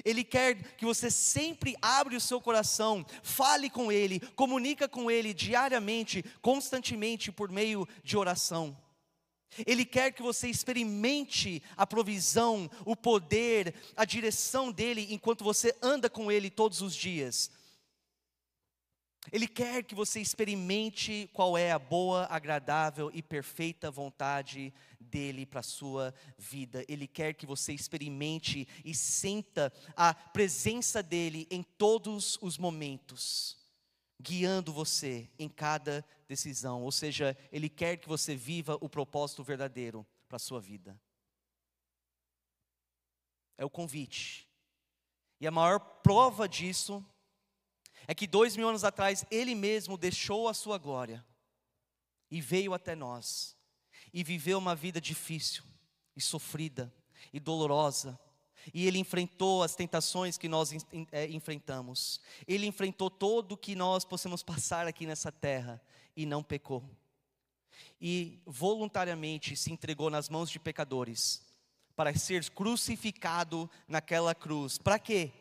Ele 0.04 0.24
quer 0.24 0.76
que 0.76 0.86
você 0.86 1.10
sempre 1.10 1.76
abra 1.82 2.16
o 2.16 2.22
seu 2.22 2.42
coração, 2.42 3.06
fale 3.24 3.70
com 3.70 3.92
Ele, 3.92 4.20
comunica 4.36 4.88
com 4.88 5.10
Ele 5.10 5.34
diariamente, 5.34 6.24
constantemente 6.42 7.32
por 7.32 7.50
meio 7.50 7.88
de 8.04 8.18
oração. 8.18 8.78
Ele 9.66 9.86
quer 9.86 10.12
que 10.12 10.22
você 10.22 10.50
experimente 10.50 11.64
a 11.76 11.88
provisão, 11.88 12.70
o 12.86 12.96
poder, 12.96 13.74
a 13.96 14.06
direção 14.06 14.72
dele 14.72 15.08
enquanto 15.10 15.44
você 15.44 15.76
anda 15.82 16.10
com 16.10 16.32
Ele 16.32 16.50
todos 16.50 16.82
os 16.82 16.96
dias. 16.96 17.50
Ele 19.32 19.48
quer 19.48 19.84
que 19.84 19.96
você 19.96 20.20
experimente 20.20 21.30
qual 21.34 21.58
é 21.58 21.72
a 21.72 21.80
boa, 21.80 22.28
agradável 22.30 23.12
e 23.14 23.22
perfeita 23.22 23.92
vontade 23.92 24.74
dele 25.00 25.46
para 25.46 25.60
a 25.60 25.64
sua 25.64 26.14
vida. 26.38 26.86
Ele 26.88 27.08
quer 27.08 27.34
que 27.34 27.46
você 27.46 27.74
experimente 27.74 28.68
e 28.84 28.94
sinta 28.94 29.72
a 29.96 30.14
presença 30.14 31.04
dele 31.04 31.48
em 31.52 31.64
todos 31.64 32.38
os 32.42 32.58
momentos, 32.58 33.58
guiando 34.20 34.72
você 34.72 35.30
em 35.38 35.50
cada 35.50 36.06
decisão. 36.28 36.84
Ou 36.84 36.92
seja, 36.92 37.38
ele 37.52 37.70
quer 37.70 37.98
que 37.98 38.08
você 38.08 38.36
viva 38.36 38.78
o 38.82 38.90
propósito 38.90 39.44
verdadeiro 39.44 40.06
para 40.28 40.38
a 40.38 40.40
sua 40.40 40.60
vida. 40.60 41.00
É 43.58 43.66
o 43.66 43.70
convite. 43.70 44.48
E 45.40 45.48
a 45.48 45.52
maior 45.52 45.80
prova 45.80 46.48
disso 46.48 47.04
é 47.04 47.17
que 48.16 48.26
dois 48.26 48.56
mil 48.56 48.70
anos 48.70 48.84
atrás 48.84 49.26
ele 49.30 49.54
mesmo 49.54 49.98
deixou 49.98 50.48
a 50.48 50.54
sua 50.54 50.78
glória 50.78 51.26
e 52.32 52.40
veio 52.42 52.74
até 52.74 52.96
nós 52.96 53.56
e 54.14 54.24
viveu 54.24 54.58
uma 54.58 54.76
vida 54.76 55.02
difícil 55.02 55.64
e 56.16 56.22
sofrida 56.22 56.94
e 57.34 57.40
dolorosa. 57.40 58.20
E 58.74 58.86
ele 58.86 58.98
enfrentou 58.98 59.64
as 59.64 59.76
tentações 59.76 60.38
que 60.38 60.50
nós 60.50 60.72
é, 61.12 61.28
enfrentamos. 61.28 62.20
Ele 62.48 62.66
enfrentou 62.66 63.10
todo 63.10 63.54
o 63.54 63.58
que 63.58 63.76
nós 63.76 64.04
possamos 64.04 64.44
passar 64.44 64.88
aqui 64.88 65.06
nessa 65.06 65.32
terra 65.32 65.82
e 66.16 66.26
não 66.26 66.44
pecou. 66.44 66.84
E 68.02 68.42
voluntariamente 68.46 69.56
se 69.56 69.72
entregou 69.72 70.10
nas 70.10 70.30
mãos 70.30 70.50
de 70.50 70.60
pecadores 70.60 71.46
para 71.96 72.16
ser 72.18 72.50
crucificado 72.52 73.70
naquela 73.88 74.36
cruz. 74.36 74.78
Para 74.78 75.00
quê? 75.00 75.32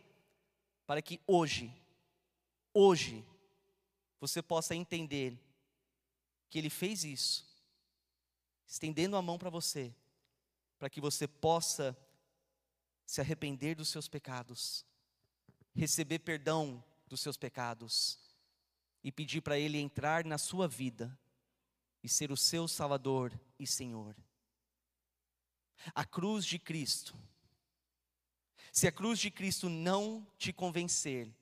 Para 0.86 1.02
que 1.02 1.20
hoje 1.26 1.72
hoje 2.76 3.26
você 4.20 4.42
possa 4.42 4.74
entender 4.74 5.40
que 6.50 6.58
Ele 6.58 6.68
fez 6.68 7.04
isso, 7.04 7.46
estendendo 8.66 9.16
a 9.16 9.22
mão 9.22 9.38
para 9.38 9.48
você, 9.48 9.94
para 10.78 10.90
que 10.90 11.00
você 11.00 11.26
possa 11.26 11.96
se 13.06 13.20
arrepender 13.20 13.74
dos 13.74 13.88
seus 13.88 14.08
pecados, 14.08 14.84
receber 15.74 16.18
perdão 16.18 16.84
dos 17.06 17.20
seus 17.20 17.38
pecados 17.38 18.18
e 19.02 19.10
pedir 19.10 19.40
para 19.40 19.58
Ele 19.58 19.78
entrar 19.78 20.24
na 20.24 20.36
sua 20.36 20.68
vida 20.68 21.18
e 22.02 22.08
ser 22.08 22.30
o 22.30 22.36
seu 22.36 22.68
Salvador 22.68 23.32
e 23.58 23.66
Senhor. 23.66 24.14
A 25.94 26.04
cruz 26.04 26.44
de 26.44 26.58
Cristo. 26.58 27.16
Se 28.70 28.86
a 28.86 28.92
cruz 28.92 29.18
de 29.18 29.30
Cristo 29.30 29.70
não 29.70 30.26
te 30.36 30.52
convencer, 30.52 31.32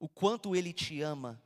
o 0.00 0.08
quanto 0.08 0.56
Ele 0.56 0.72
te 0.72 1.02
ama, 1.02 1.40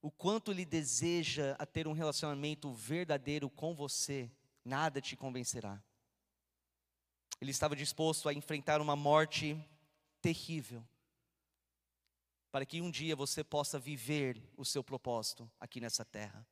o 0.00 0.10
quanto 0.10 0.50
Ele 0.50 0.64
deseja 0.64 1.54
a 1.58 1.66
ter 1.66 1.86
um 1.86 1.92
relacionamento 1.92 2.72
verdadeiro 2.72 3.50
com 3.50 3.74
você, 3.74 4.32
nada 4.64 5.00
te 5.00 5.14
convencerá. 5.14 5.80
Ele 7.38 7.50
estava 7.50 7.76
disposto 7.76 8.28
a 8.30 8.34
enfrentar 8.34 8.80
uma 8.80 8.96
morte 8.96 9.62
terrível, 10.22 10.82
para 12.50 12.64
que 12.64 12.80
um 12.80 12.90
dia 12.90 13.14
você 13.14 13.44
possa 13.44 13.78
viver 13.78 14.42
o 14.56 14.64
seu 14.64 14.82
propósito 14.82 15.48
aqui 15.60 15.78
nessa 15.78 16.02
terra. 16.02 16.46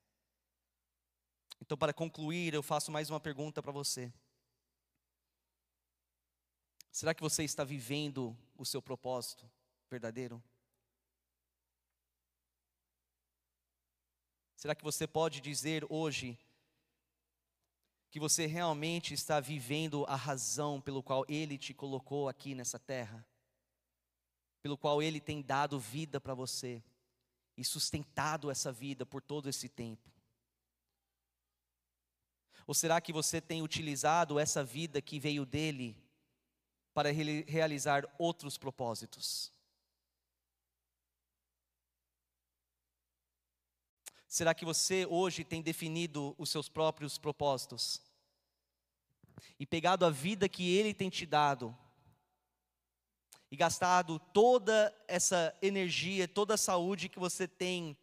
Então, 1.59 1.79
para 1.79 1.95
concluir, 1.95 2.53
eu 2.53 2.63
faço 2.63 2.93
mais 2.93 3.09
uma 3.09 3.19
pergunta 3.19 3.63
para 3.63 3.73
você. 3.73 4.13
Será 6.93 7.15
que 7.15 7.23
você 7.23 7.43
está 7.43 7.65
vivendo 7.65 8.37
o 8.55 8.67
seu 8.67 8.83
propósito 8.83 9.51
verdadeiro? 9.89 10.43
Será 14.65 14.75
que 14.75 14.83
você 14.83 15.07
pode 15.07 15.43
dizer 15.43 15.85
hoje 15.91 16.39
que 18.11 18.19
você 18.19 18.47
realmente 18.47 19.13
está 19.13 19.39
vivendo 19.39 20.07
a 20.07 20.17
razão 20.17 20.81
pelo 20.81 21.03
qual 21.03 21.23
Ele 21.29 21.59
te 21.59 21.75
colocou 21.75 22.31
aqui 22.31 22.55
nessa 22.55 22.79
terra? 22.79 23.29
Pelo 24.63 24.79
qual 24.79 25.03
Ele 25.03 25.21
tem 25.21 25.43
dado 25.43 25.79
vida 25.79 26.19
para 26.19 26.33
você 26.33 26.83
e 27.59 27.63
sustentado 27.63 28.51
essa 28.51 28.73
vida 28.73 29.05
por 29.05 29.21
todo 29.21 29.51
esse 29.51 29.69
tempo? 29.69 30.11
Ou 32.67 32.73
será 32.73 33.03
que 33.03 33.13
você 33.13 33.43
tem 33.43 33.61
utilizado 33.61 34.39
essa 34.39 34.65
vida 34.65 35.03
que 35.03 35.21
veio 35.21 35.45
dele 35.45 35.95
para 36.95 37.11
realizar 37.13 38.11
outros 38.19 38.57
propósitos? 38.57 39.53
Será 44.35 44.53
que 44.53 44.65
você 44.65 45.07
hoje 45.07 45.45
tem 45.45 45.63
definido 45.63 46.35
os 46.37 46.51
seus 46.51 46.69
próprios 46.69 47.17
propósitos? 47.17 48.03
E 49.61 49.65
pegado 49.65 50.05
a 50.05 50.11
vida 50.11 50.49
que 50.49 50.75
Ele 50.75 50.93
tem 50.93 51.09
te 51.09 51.25
dado, 51.25 51.73
e 53.49 53.55
gastado 53.55 54.19
toda 54.19 54.93
essa 55.07 55.57
energia, 55.63 56.27
toda 56.27 56.55
a 56.55 56.57
saúde 56.57 57.09
que 57.09 57.21
você 57.21 57.47
tem 57.47 57.97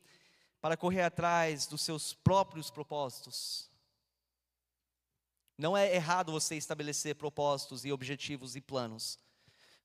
para 0.62 0.78
correr 0.78 1.02
atrás 1.02 1.68
dos 1.68 1.82
seus 1.82 2.14
próprios 2.14 2.72
propósitos? 2.72 3.70
Não 5.58 5.76
é 5.76 5.94
errado 5.94 6.32
você 6.32 6.56
estabelecer 6.56 7.16
propósitos 7.16 7.84
e 7.84 7.92
objetivos 7.92 8.56
e 8.56 8.62
planos. 8.62 9.20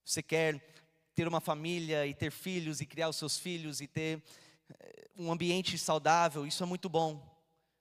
Você 0.05 0.23
quer 0.23 0.65
ter 1.13 1.27
uma 1.27 1.41
família 1.41 2.07
e 2.07 2.13
ter 2.13 2.31
filhos 2.31 2.79
e 2.79 2.85
criar 2.85 3.09
os 3.09 3.17
seus 3.17 3.37
filhos 3.37 3.81
e 3.81 3.87
ter 3.87 4.23
um 5.15 5.31
ambiente 5.31 5.77
saudável, 5.77 6.45
isso 6.45 6.63
é 6.63 6.65
muito 6.65 6.87
bom. 6.87 7.35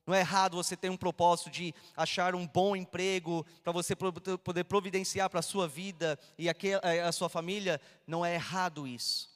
Não 0.07 0.15
é 0.15 0.21
errado 0.21 0.57
você 0.57 0.77
ter 0.77 0.89
um 0.89 0.97
propósito 0.97 1.51
de 1.51 1.75
achar 1.97 2.35
um 2.35 2.47
bom 2.47 2.77
emprego 2.77 3.45
para 3.65 3.73
você 3.73 3.97
poder 3.97 4.65
providenciar 4.65 5.29
para 5.29 5.41
a 5.41 5.43
sua 5.43 5.67
vida 5.67 6.17
e 6.39 6.49
a 6.49 7.11
sua 7.11 7.29
família. 7.29 7.81
Não 8.07 8.25
é 8.25 8.35
errado 8.35 8.87
isso. 8.87 9.29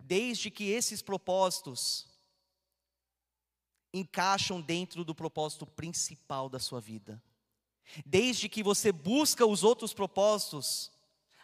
Desde 0.00 0.50
que 0.50 0.64
esses 0.64 1.00
propósitos 1.00 2.08
encaixam 3.92 4.60
dentro 4.60 5.04
do 5.04 5.14
propósito 5.14 5.64
principal 5.64 6.48
da 6.48 6.58
sua 6.58 6.80
vida. 6.80 7.22
Desde 8.04 8.48
que 8.48 8.64
você 8.64 8.90
busca 8.90 9.46
os 9.46 9.62
outros 9.62 9.94
propósitos 9.94 10.90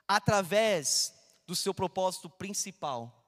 através 0.09 1.15
do 1.47 1.55
seu 1.55 1.73
propósito 1.73 2.29
principal 2.29 3.20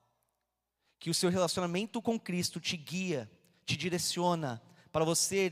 que 1.03 1.09
o 1.09 1.13
seu 1.13 1.29
relacionamento 1.29 2.01
com 2.01 2.17
Cristo 2.17 2.61
te 2.61 2.77
guia, 2.77 3.29
te 3.65 3.75
direciona 3.75 4.63
para 4.89 5.03
você 5.03 5.51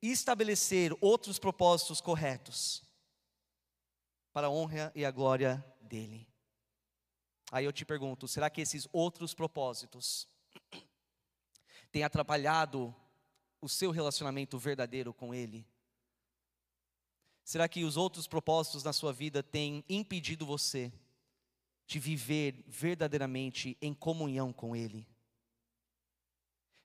estabelecer 0.00 0.96
outros 0.98 1.38
propósitos 1.38 2.00
corretos 2.00 2.82
para 4.32 4.46
a 4.46 4.50
honra 4.50 4.90
e 4.94 5.04
a 5.04 5.10
glória 5.10 5.62
dele. 5.78 6.26
Aí 7.50 7.66
eu 7.66 7.72
te 7.72 7.84
pergunto, 7.84 8.26
será 8.26 8.48
que 8.48 8.62
esses 8.62 8.88
outros 8.94 9.34
propósitos 9.34 10.26
têm 11.90 12.02
atrapalhado 12.02 12.96
o 13.60 13.68
seu 13.68 13.90
relacionamento 13.90 14.58
verdadeiro 14.58 15.12
com 15.12 15.34
ele? 15.34 15.66
Será 17.44 17.68
que 17.68 17.84
os 17.84 17.98
outros 17.98 18.26
propósitos 18.26 18.82
na 18.82 18.94
sua 18.94 19.12
vida 19.12 19.42
têm 19.42 19.84
impedido 19.86 20.46
você 20.46 20.90
de 21.92 21.98
viver 21.98 22.64
verdadeiramente 22.66 23.76
em 23.78 23.92
comunhão 23.92 24.50
com 24.50 24.74
Ele. 24.74 25.06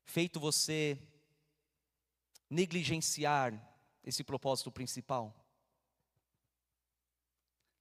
Feito 0.04 0.38
você 0.38 1.02
negligenciar 2.50 3.54
esse 4.04 4.22
propósito 4.22 4.70
principal. 4.70 5.34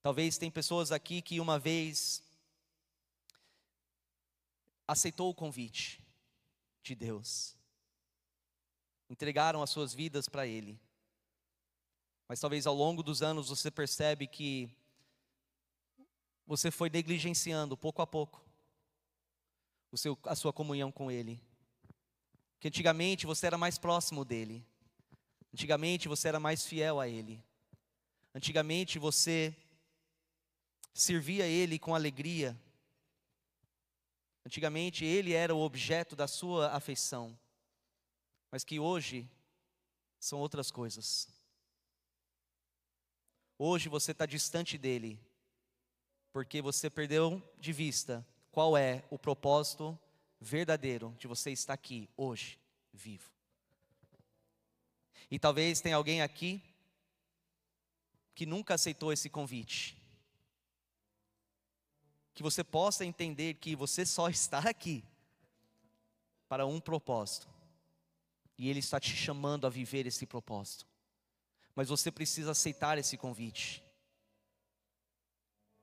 Talvez 0.01 0.39
tem 0.39 0.53
pessoas 0.53 0.93
aqui 0.93 1.21
que 1.21 1.41
uma 1.41 1.59
vez 1.59 2.23
aceitou 4.87 5.29
o 5.29 5.35
convite 5.35 6.01
de 6.81 6.95
Deus, 6.95 7.57
entregaram 9.11 9.65
as 9.65 9.71
suas 9.71 9.93
vidas 9.93 10.29
para 10.29 10.47
Ele, 10.47 10.79
mas 12.29 12.39
talvez 12.39 12.69
ao 12.69 12.75
longo 12.75 13.03
dos 13.03 13.21
anos 13.21 13.49
você 13.49 13.69
percebe 13.69 14.29
que 14.29 14.71
você 16.47 16.71
foi 16.71 16.89
negligenciando 16.89 17.77
pouco 17.77 18.01
a 18.01 18.07
pouco 18.07 18.47
seu, 19.97 20.19
a 20.25 20.35
sua 20.35 20.53
comunhão 20.53 20.93
com 20.93 21.11
Ele. 21.11 21.41
Que 22.61 22.69
antigamente 22.69 23.27
você 23.27 23.47
era 23.47 23.59
mais 23.59 23.79
próximo 23.79 24.25
dele, 24.25 24.65
antigamente 25.53 26.09
você 26.09 26.29
era 26.29 26.41
mais 26.41 26.65
fiel 26.65 27.01
a 27.01 27.09
Ele, 27.09 27.43
antigamente 28.35 28.99
você 28.99 29.55
servia 30.95 31.47
Ele 31.47 31.79
com 31.79 31.95
alegria, 31.95 32.59
antigamente 34.45 35.05
Ele 35.05 35.33
era 35.33 35.55
o 35.55 35.61
objeto 35.61 36.17
da 36.17 36.27
sua 36.27 36.73
afeição, 36.73 37.39
mas 38.51 38.65
que 38.65 38.81
hoje 38.81 39.29
são 40.19 40.39
outras 40.41 40.71
coisas. 40.71 41.29
Hoje 43.59 43.89
você 43.89 44.13
está 44.13 44.25
distante 44.27 44.77
dele, 44.79 45.21
porque 46.37 46.61
você 46.61 46.91
perdeu 46.91 47.43
de 47.59 47.73
vista 47.73 48.23
qual 48.53 48.77
é 48.77 49.03
o 49.09 49.19
propósito 49.19 49.99
verdadeiro 50.39 51.17
de 51.19 51.27
você 51.27 51.51
estar 51.51 51.73
aqui 51.73 52.11
hoje, 52.15 52.61
vivo. 52.93 53.31
E 55.31 55.39
talvez 55.39 55.81
tenha 55.81 55.97
alguém 55.97 56.21
aqui 56.21 56.63
que 58.35 58.45
nunca 58.45 58.75
aceitou 58.75 59.15
esse 59.15 59.31
convite. 59.31 59.97
Que 62.35 62.43
você 62.43 62.63
possa 62.63 63.03
entender 63.03 63.55
que 63.55 63.75
você 63.75 64.05
só 64.05 64.29
está 64.29 64.59
aqui 64.59 65.03
para 66.51 66.67
um 66.67 66.79
propósito. 66.79 67.49
E 68.59 68.69
Ele 68.69 68.81
está 68.81 69.01
te 69.01 69.17
chamando 69.17 69.67
a 69.67 69.71
viver 69.71 70.07
esse 70.07 70.27
propósito. 70.27 70.87
Mas 71.75 71.89
você 71.89 72.11
precisa 72.11 72.51
aceitar 72.51 72.99
esse 72.99 73.17
convite. 73.17 73.86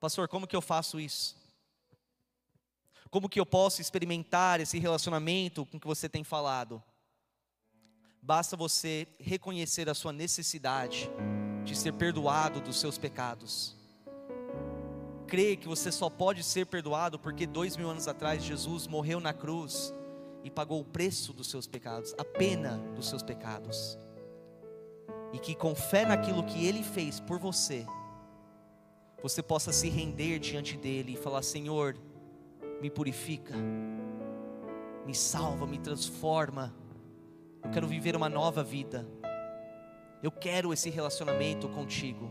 Pastor, 0.04 0.28
como 0.28 0.46
que 0.46 0.54
eu 0.54 0.60
faço 0.60 1.00
isso? 1.00 1.34
Como 3.08 3.26
que 3.26 3.40
eu 3.40 3.46
posso 3.46 3.80
experimentar 3.80 4.60
esse 4.60 4.78
relacionamento 4.78 5.64
com 5.64 5.80
que 5.80 5.86
você 5.86 6.10
tem 6.10 6.22
falado? 6.22 6.82
Basta 8.20 8.54
você 8.54 9.08
reconhecer 9.18 9.88
a 9.88 9.94
sua 9.94 10.12
necessidade 10.12 11.08
de 11.64 11.74
ser 11.74 11.94
perdoado 11.94 12.60
dos 12.60 12.78
seus 12.78 12.98
pecados. 12.98 13.74
Crer 15.26 15.56
que 15.56 15.66
você 15.66 15.90
só 15.90 16.10
pode 16.10 16.44
ser 16.44 16.66
perdoado 16.66 17.18
porque 17.18 17.46
dois 17.46 17.74
mil 17.74 17.88
anos 17.88 18.06
atrás 18.06 18.44
Jesus 18.44 18.86
morreu 18.86 19.20
na 19.20 19.32
cruz 19.32 19.90
e 20.42 20.50
pagou 20.50 20.82
o 20.82 20.84
preço 20.84 21.32
dos 21.32 21.48
seus 21.48 21.66
pecados, 21.66 22.14
a 22.18 22.24
pena 22.26 22.76
dos 22.94 23.08
seus 23.08 23.22
pecados. 23.22 23.98
E 25.32 25.38
que 25.38 25.54
com 25.54 25.74
fé 25.74 26.04
naquilo 26.04 26.44
que 26.44 26.66
Ele 26.66 26.82
fez 26.82 27.20
por 27.20 27.38
você, 27.38 27.86
você 29.24 29.42
possa 29.42 29.72
se 29.72 29.88
render 29.88 30.38
diante 30.38 30.76
dele 30.76 31.14
e 31.14 31.16
falar: 31.16 31.40
Senhor, 31.40 31.96
me 32.78 32.90
purifica, 32.90 33.54
me 35.06 35.14
salva, 35.14 35.66
me 35.66 35.78
transforma. 35.78 36.74
Eu 37.64 37.70
quero 37.70 37.88
viver 37.88 38.14
uma 38.14 38.28
nova 38.28 38.62
vida. 38.62 39.08
Eu 40.22 40.30
quero 40.30 40.74
esse 40.74 40.90
relacionamento 40.90 41.70
contigo. 41.70 42.30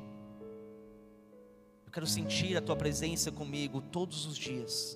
Eu 1.83 1.91
quero 1.91 2.05
sentir 2.05 2.55
a 2.57 2.61
tua 2.61 2.75
presença 2.75 3.31
comigo 3.31 3.81
todos 3.81 4.27
os 4.27 4.37
dias. 4.37 4.95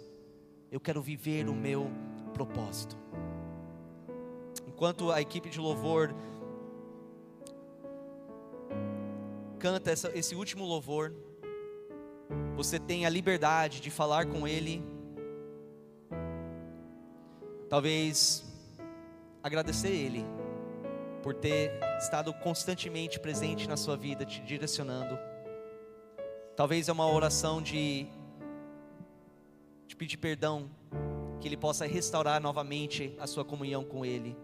Eu 0.71 0.79
quero 0.79 1.01
viver 1.01 1.49
o 1.49 1.55
meu 1.55 1.89
propósito. 2.31 2.95
Enquanto 4.67 5.11
a 5.11 5.19
equipe 5.19 5.49
de 5.49 5.59
louvor 5.59 6.13
canta 9.57 9.89
essa, 9.89 10.15
esse 10.15 10.35
último 10.35 10.63
louvor, 10.63 11.11
você 12.57 12.79
tem 12.79 13.05
a 13.05 13.09
liberdade 13.09 13.79
de 13.79 13.91
falar 13.91 14.25
com 14.25 14.47
Ele. 14.47 14.83
Talvez 17.69 18.43
agradecer 19.43 19.89
Ele 19.91 20.25
por 21.21 21.35
ter 21.35 21.71
estado 21.99 22.33
constantemente 22.33 23.19
presente 23.19 23.69
na 23.69 23.77
sua 23.77 23.95
vida, 23.95 24.25
te 24.25 24.41
direcionando. 24.41 25.19
Talvez 26.55 26.89
é 26.89 26.91
uma 26.91 27.07
oração 27.07 27.61
de 27.61 28.07
pedir 29.95 30.17
perdão, 30.17 30.69
que 31.39 31.47
Ele 31.47 31.57
possa 31.57 31.85
restaurar 31.85 32.41
novamente 32.41 33.15
a 33.19 33.27
sua 33.27 33.45
comunhão 33.45 33.83
com 33.83 34.03
Ele. 34.03 34.35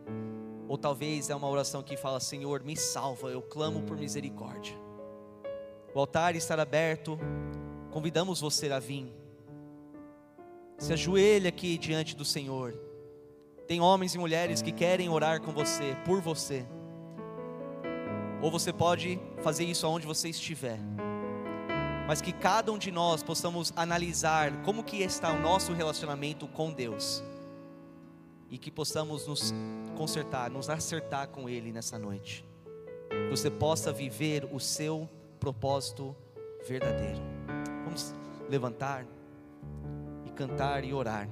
Ou 0.67 0.77
talvez 0.77 1.31
é 1.31 1.35
uma 1.35 1.49
oração 1.49 1.81
que 1.81 1.97
fala: 1.97 2.19
Senhor, 2.19 2.63
me 2.63 2.77
salva, 2.77 3.29
eu 3.29 3.41
clamo 3.41 3.81
por 3.81 3.97
misericórdia. 3.97 4.75
O 5.95 5.99
altar 5.99 6.35
está 6.35 6.59
aberto, 6.59 7.19
convidamos 7.93 8.41
você 8.41 8.71
a 8.71 8.79
vir. 8.79 9.13
Se 10.79 10.91
ajoelhe 10.91 11.47
aqui 11.47 11.77
diante 11.77 12.15
do 12.15 12.25
Senhor. 12.25 12.73
Tem 13.67 13.79
homens 13.79 14.15
e 14.15 14.17
mulheres 14.17 14.63
que 14.63 14.71
querem 14.71 15.09
orar 15.09 15.39
com 15.39 15.53
você, 15.53 15.95
por 16.03 16.19
você. 16.19 16.65
Ou 18.41 18.49
você 18.49 18.73
pode 18.73 19.19
fazer 19.43 19.65
isso 19.65 19.85
aonde 19.85 20.07
você 20.07 20.27
estiver. 20.27 20.79
Mas 22.07 22.19
que 22.19 22.33
cada 22.33 22.71
um 22.71 22.79
de 22.79 22.91
nós 22.91 23.21
possamos 23.21 23.71
analisar 23.75 24.63
como 24.63 24.83
que 24.83 24.97
está 25.03 25.31
o 25.31 25.39
nosso 25.39 25.71
relacionamento 25.71 26.47
com 26.47 26.73
Deus. 26.73 27.23
E 28.49 28.57
que 28.57 28.71
possamos 28.71 29.27
nos 29.27 29.53
consertar, 29.95 30.49
nos 30.49 30.67
acertar 30.67 31.27
com 31.27 31.47
Ele 31.47 31.71
nessa 31.71 31.99
noite. 31.99 32.43
Que 33.07 33.29
você 33.29 33.51
possa 33.51 33.93
viver 33.93 34.49
o 34.51 34.59
seu 34.59 35.07
propósito 35.39 36.15
verdadeiro. 36.67 37.32
Levantar 38.49 39.05
e 40.25 40.31
cantar 40.31 40.83
e 40.83 40.93
orar. 40.93 41.27